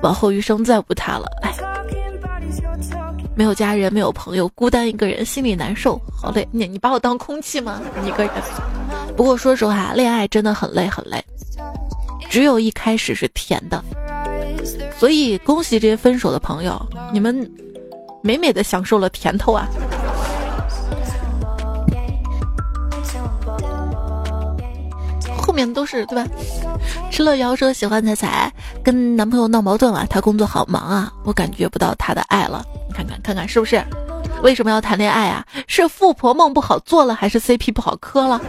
[0.00, 1.26] 往后余生再无他了。
[1.42, 1.52] 哎，
[3.34, 6.46] 没有家人，没有朋友，孤单一个人，心里难受，好累。
[6.52, 7.80] 你你把我当空气吗？
[8.06, 8.32] 一个人。
[9.16, 11.20] 不过说实话，恋爱真的很累很累，
[12.30, 13.82] 只有一开始是甜的。
[14.96, 16.80] 所以恭喜这些分手的朋友，
[17.12, 17.50] 你们
[18.22, 19.68] 美美的享受了甜头啊。
[25.52, 26.26] 后面都是对吧？
[27.10, 28.50] 吃了瑶说喜欢彩彩，
[28.82, 32.64] 跟男朋友闹矛盾了，他工作好忙啊，我感觉不到他的爱了。
[32.88, 33.84] 你看看看看是不是？
[34.42, 35.44] 为什么要谈恋爱啊？
[35.66, 38.40] 是富婆梦不好做了，还是 CP 不好磕了？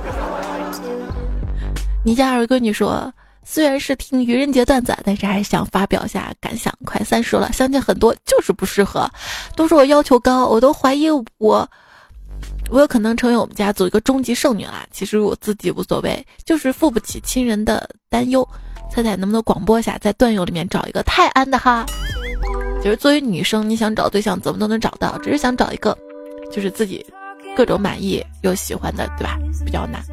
[2.06, 3.12] 你家二闺女说，
[3.44, 6.74] 虽然是听愚人节段子，但是还是想发表一下感想。
[6.86, 9.12] 快三十了，相见很多就是不适合，
[9.58, 11.70] 都说我要求高，我都怀疑我。
[12.70, 18.48] 我有可能成为我们家族一个终极剩女啦，其实我自己无所谓，就是付不起亲人的担忧。
[18.92, 21.86] 彩彩能不能广播一下，在段友里面找一个泰安的哈？
[22.84, 25.98] 就是作为女生，你想找对象怎么都能找到，只是想找一个，
[26.52, 27.06] 就是自己
[27.56, 29.38] 各种满意又喜欢的，对吧？
[29.66, 30.04] 比较难。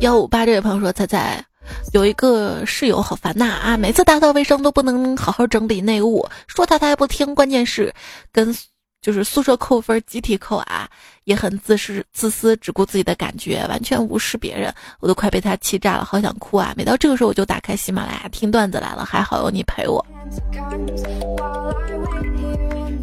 [0.00, 1.44] 幺五八这位朋友说，彩彩。
[1.92, 3.76] 有一个室友好烦呐啊！
[3.76, 7.34] 每次打扫卫生都不能好好整理内务，说他他还不听。
[7.34, 7.92] 关键是
[8.32, 8.54] 跟
[9.00, 10.88] 就是宿舍扣分，集体扣啊，
[11.24, 14.74] 也很自私自私，只顾自己的感觉，完全无视别人。
[15.00, 16.74] 我都快被他气炸了，好想哭啊！
[16.76, 20.04] 每到这个时候，我就打开喜马拉雅听段子来了，还好有你陪我。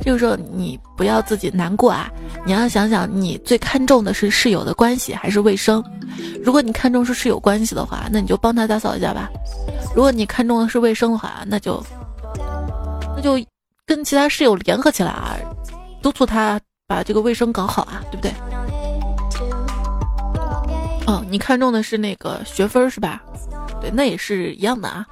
[0.05, 2.11] 这个时候你不要自己难过啊，
[2.45, 5.83] 你要想想你最看重的是室友的关系还是卫生。
[6.43, 9.27] 如果你看重是室友关系的话，那你就帮他打扫一下吧。
[9.95, 11.83] 如果你看重的是卫生的话，那就
[13.15, 13.43] 那就
[13.83, 15.35] 跟其他室友联合起来啊，
[16.03, 18.31] 督促他把这个卫生搞好啊，对不对？
[21.07, 23.23] 哦，你看中的是那个学分是吧？
[23.81, 25.03] 对，那也是一样的啊。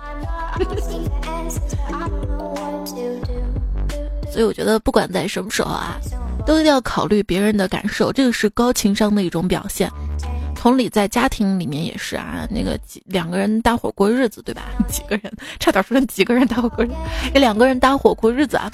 [4.33, 5.99] 所以我觉得，不管在什么时候啊，
[6.43, 9.87] 都一定要考虑别人的感受，这个是高情商的一种表现。
[10.55, 14.63] 同理，在家庭里面也是啊，那个几两个人搭伙过日子，对吧？
[14.89, 16.83] 几个人，差点说成几个人搭伙过，
[17.31, 18.71] 这两个人搭伙过日子啊，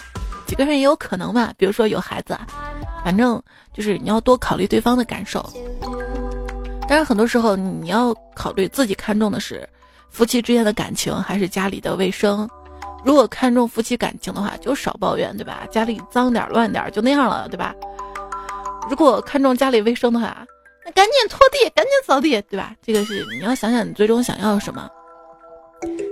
[0.47, 1.53] 几个人也有可能嘛。
[1.57, 2.47] 比如说有孩子啊，
[3.03, 3.41] 反正
[3.73, 5.45] 就是你要多考虑对方的感受。
[6.87, 9.67] 但是很多时候你要考虑自己看重的是
[10.09, 12.49] 夫妻之间的感情，还是家里的卫生。
[13.03, 15.67] 如果看重夫妻感情的话，就少抱怨，对吧？
[15.71, 17.73] 家里脏点乱点就那样了，对吧？
[18.89, 20.45] 如果看重家里卫生的话，
[20.85, 22.75] 那赶紧拖地，赶紧扫地，对吧？
[22.81, 24.89] 这个是你要想想你最终想要什么。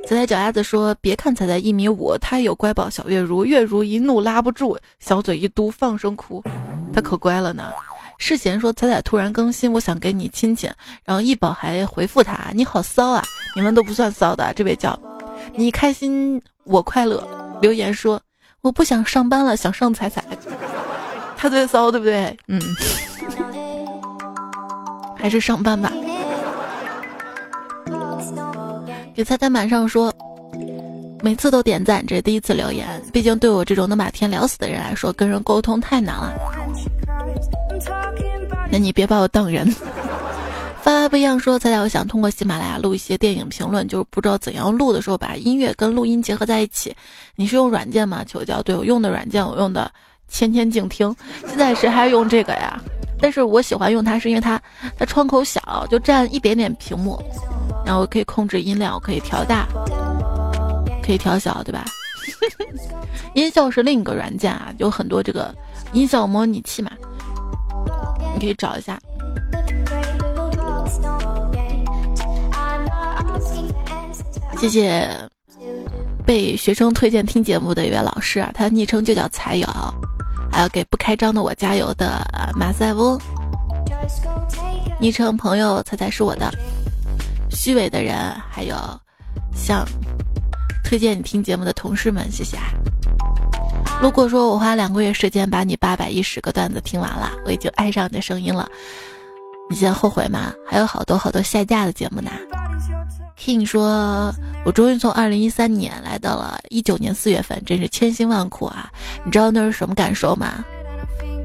[0.08, 6.42] 踩踩脚丫子说：“别看踩踩一米五，他有乖宝小月如，月如一怒拉不住，小嘴一嘟放声哭，
[6.94, 7.74] 他可乖了呢。”
[8.18, 10.72] 世贤说：“彩彩突然更新，我想给你亲亲。”
[11.04, 13.22] 然后一宝还回复他：“你好骚啊！
[13.58, 14.98] 你们都不算骚的。”这位叫
[15.56, 17.28] 你开心我快乐
[17.62, 18.22] 留言说
[18.62, 20.24] ：“我不想上班了，想上彩彩。”
[21.38, 22.36] 他最骚，对不对？
[22.48, 22.62] 嗯，
[25.16, 25.92] 还是上班吧。
[29.16, 30.14] 给菜菜满上说，
[31.22, 32.88] 每次都点赞，这是第一次留言。
[33.12, 36.34] 毕竟对我这种能把天聊死的人来说，跟人沟通太难了。
[38.72, 39.68] 那你别把我当人。
[40.88, 46.96] 发发不一样说，猜猜，我想通过喜马拉雅录一些电影评论，就是不知道怎样录的时候把音乐跟录音结合在一起。
[47.36, 48.24] 你是用软件吗？
[48.26, 48.62] 求教。
[48.62, 49.92] 对我用的软件，我用的
[50.30, 51.14] 千千静听。
[51.46, 52.82] 现在谁还用这个呀？
[53.20, 54.58] 但是我喜欢用它，是因为它
[54.98, 57.22] 它窗口小，就占一点点屏幕。
[57.86, 59.68] 然后可以控制音量，可以调大，
[61.04, 61.84] 可以调小，对吧？
[63.36, 65.54] 音效是另一个软件啊，有很多这个
[65.92, 66.92] 音效模拟器嘛，
[68.34, 68.98] 你可以找一下。
[74.60, 75.08] 谢谢
[76.26, 79.68] 被学生推荐听节目的一位老师啊，他昵称就叫才友，
[80.52, 82.26] 还有给不开张的我加油的
[82.56, 83.20] 马赛翁，
[85.00, 86.52] 昵称朋友猜猜是我的。
[87.50, 88.16] 虚伪的人，
[88.50, 88.76] 还有
[89.56, 89.86] 像
[90.84, 92.66] 推荐你听节目的同事们，谢谢啊。
[94.02, 98.70] 如果说我花两个月时间把你八百一十个段子听完了，我已经爱上你的声音了，
[99.70, 100.54] 你现在后悔吗？
[100.66, 102.32] 还有好多好多下架的节目呢。
[103.38, 104.34] King 说
[104.66, 108.90] ：“我终于从二零一三年来到了一九年四月份，真是千辛万苦啊！
[109.24, 110.66] 你知道那是什么感受吗？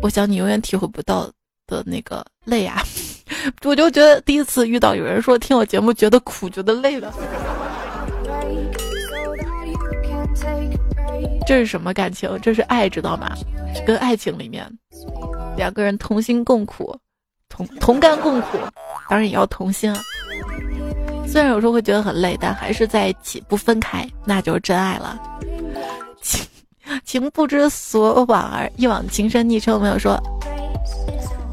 [0.00, 1.30] 我想你永远体会不到
[1.66, 2.82] 的那个累啊。
[3.64, 7.12] ”我就觉得第一次遇到有人说听我节目觉得苦觉得累了，
[11.46, 12.38] 这是什么感情？
[12.40, 13.34] 这是爱，知道吗？
[13.86, 14.66] 跟爱情里面
[15.56, 16.96] 两个人同心共苦，
[17.52, 18.56] 同同甘共苦，
[19.10, 20.00] 当然也要同心啊。
[21.28, 25.20] 虽然有时候会觉得很累，但还是在一起不分开，那就是真爱了。
[26.22, 26.42] 情
[27.04, 29.46] 情不知所往而一往情深。
[29.48, 30.18] 昵称没有说。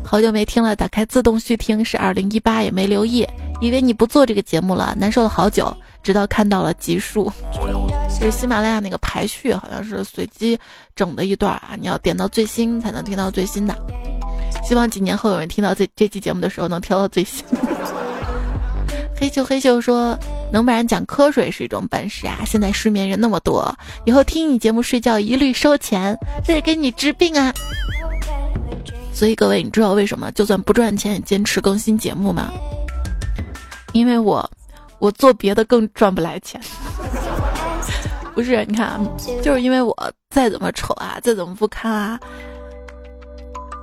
[0.05, 3.27] 好久没听了，打开自动续听是二零一八，也没留意，
[3.61, 7.31] 以为你不做这个节目了，难受了好久，直到看到了集数，
[8.19, 10.57] 就是喜马拉雅那个排序，好像是随机
[10.95, 13.75] 整的一段啊，你要点到最新才能听到最新的。
[14.69, 17.43] 希望几年后有人听到这这期节目的时候能挑到最新。
[19.19, 20.15] 黑秀黑秀说，
[20.51, 26.15] 能不然讲瞌睡是一种本事啊，现在失眠人那么多，以后听你节目睡觉一律收钱，
[26.45, 27.51] 这是给你治病啊。
[29.11, 32.51] 所以各位，你知道为什么就算不赚钱也坚持更新节目吗？
[33.93, 34.47] 因为我，
[34.99, 36.61] 我做别的更赚不来钱。
[38.35, 39.01] 不是，你看，
[39.41, 42.19] 就是因为我再怎么丑啊，再怎么不堪啊，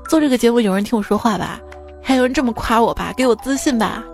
[0.09, 1.61] 做这个节目有人听我说话吧，
[2.03, 4.05] 还有人这么夸我吧，给我自信吧。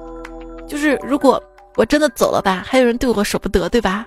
[0.67, 1.43] 就是如果
[1.77, 4.07] 我真的走了吧，还有人对我舍不得，对吧？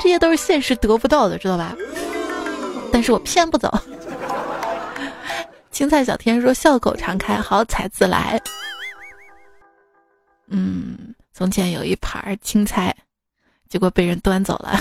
[0.00, 1.76] 这些都是现实得不到的，知道吧？
[2.92, 3.72] 但是我偏不走。
[5.70, 8.40] 青菜小天说：“笑口常开，好彩自来。”
[10.50, 12.94] 嗯，从前有一盘青菜，
[13.68, 14.80] 结果被人端走了。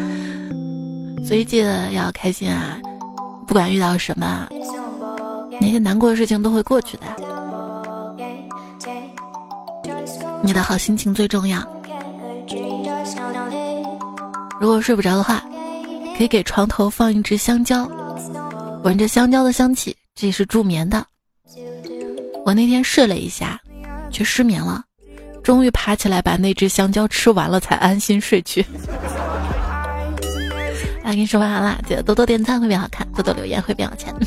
[1.26, 2.78] 所以记得要开心啊！
[3.46, 4.48] 不管遇到什么，
[5.60, 7.02] 那些难过的事情都会过去的。
[10.42, 11.62] 你的好心情最重要。
[14.58, 15.44] 如果睡不着的话，
[16.16, 17.88] 可以给床头放一只香蕉。
[18.82, 21.04] 闻着香蕉的香气，这是助眠的。
[22.44, 23.60] 我那天睡了一下，
[24.10, 24.82] 却失眠了，
[25.42, 28.64] 终于爬起来把那只香蕉吃完了，才安心睡去。
[31.02, 31.78] 来，跟你说晚安啦！
[31.86, 34.14] 记得多多点赞会变好看，多多留言会变有钱。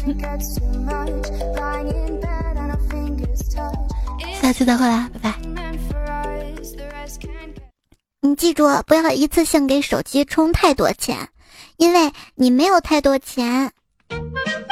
[4.41, 5.36] 下期再会啦，拜拜。
[8.21, 11.30] 你记住，不要一次性给手机充太多钱，
[11.78, 13.71] 因为你没有太多钱。
[14.09, 14.24] Thank
[14.57, 14.62] you.